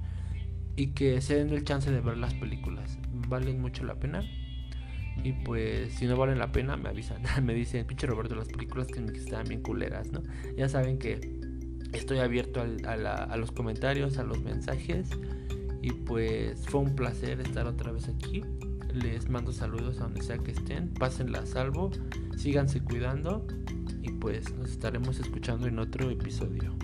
y 0.75 0.87
que 0.87 1.21
se 1.21 1.35
den 1.35 1.49
el 1.49 1.63
chance 1.63 1.91
de 1.91 2.01
ver 2.01 2.17
las 2.17 2.33
películas. 2.33 2.97
Valen 3.27 3.61
mucho 3.61 3.83
la 3.83 3.95
pena. 3.95 4.23
Y 5.23 5.33
pues 5.33 5.93
si 5.93 6.07
no 6.07 6.15
valen 6.15 6.39
la 6.39 6.51
pena 6.51 6.77
me 6.77 6.89
avisan, 6.89 7.21
me 7.43 7.53
dicen, 7.53 7.85
pinche 7.85 8.07
Roberto, 8.07 8.35
las 8.35 8.47
películas 8.47 8.87
que 8.87 8.99
están 9.01 9.47
bien 9.47 9.61
culeras, 9.61 10.11
¿no? 10.11 10.23
Ya 10.57 10.69
saben 10.69 10.97
que 10.97 11.19
estoy 11.93 12.19
abierto 12.19 12.61
a, 12.85 12.93
a 12.93 13.37
los 13.37 13.51
comentarios, 13.51 14.17
a 14.17 14.23
los 14.23 14.41
mensajes 14.41 15.09
y 15.81 15.91
pues 15.91 16.65
fue 16.67 16.81
un 16.81 16.95
placer 16.95 17.41
estar 17.41 17.65
otra 17.65 17.91
vez 17.91 18.07
aquí. 18.07 18.43
Les 18.93 19.29
mando 19.29 19.51
saludos 19.51 19.99
a 19.99 20.03
donde 20.03 20.21
sea 20.21 20.37
que 20.37 20.51
estén. 20.51 20.93
Pásenla 20.93 21.39
a 21.39 21.45
salvo. 21.45 21.91
Síganse 22.37 22.81
cuidando. 22.81 23.45
Y 24.01 24.09
pues 24.11 24.53
nos 24.55 24.71
estaremos 24.71 25.19
escuchando 25.19 25.67
en 25.67 25.79
otro 25.79 26.09
episodio. 26.09 26.75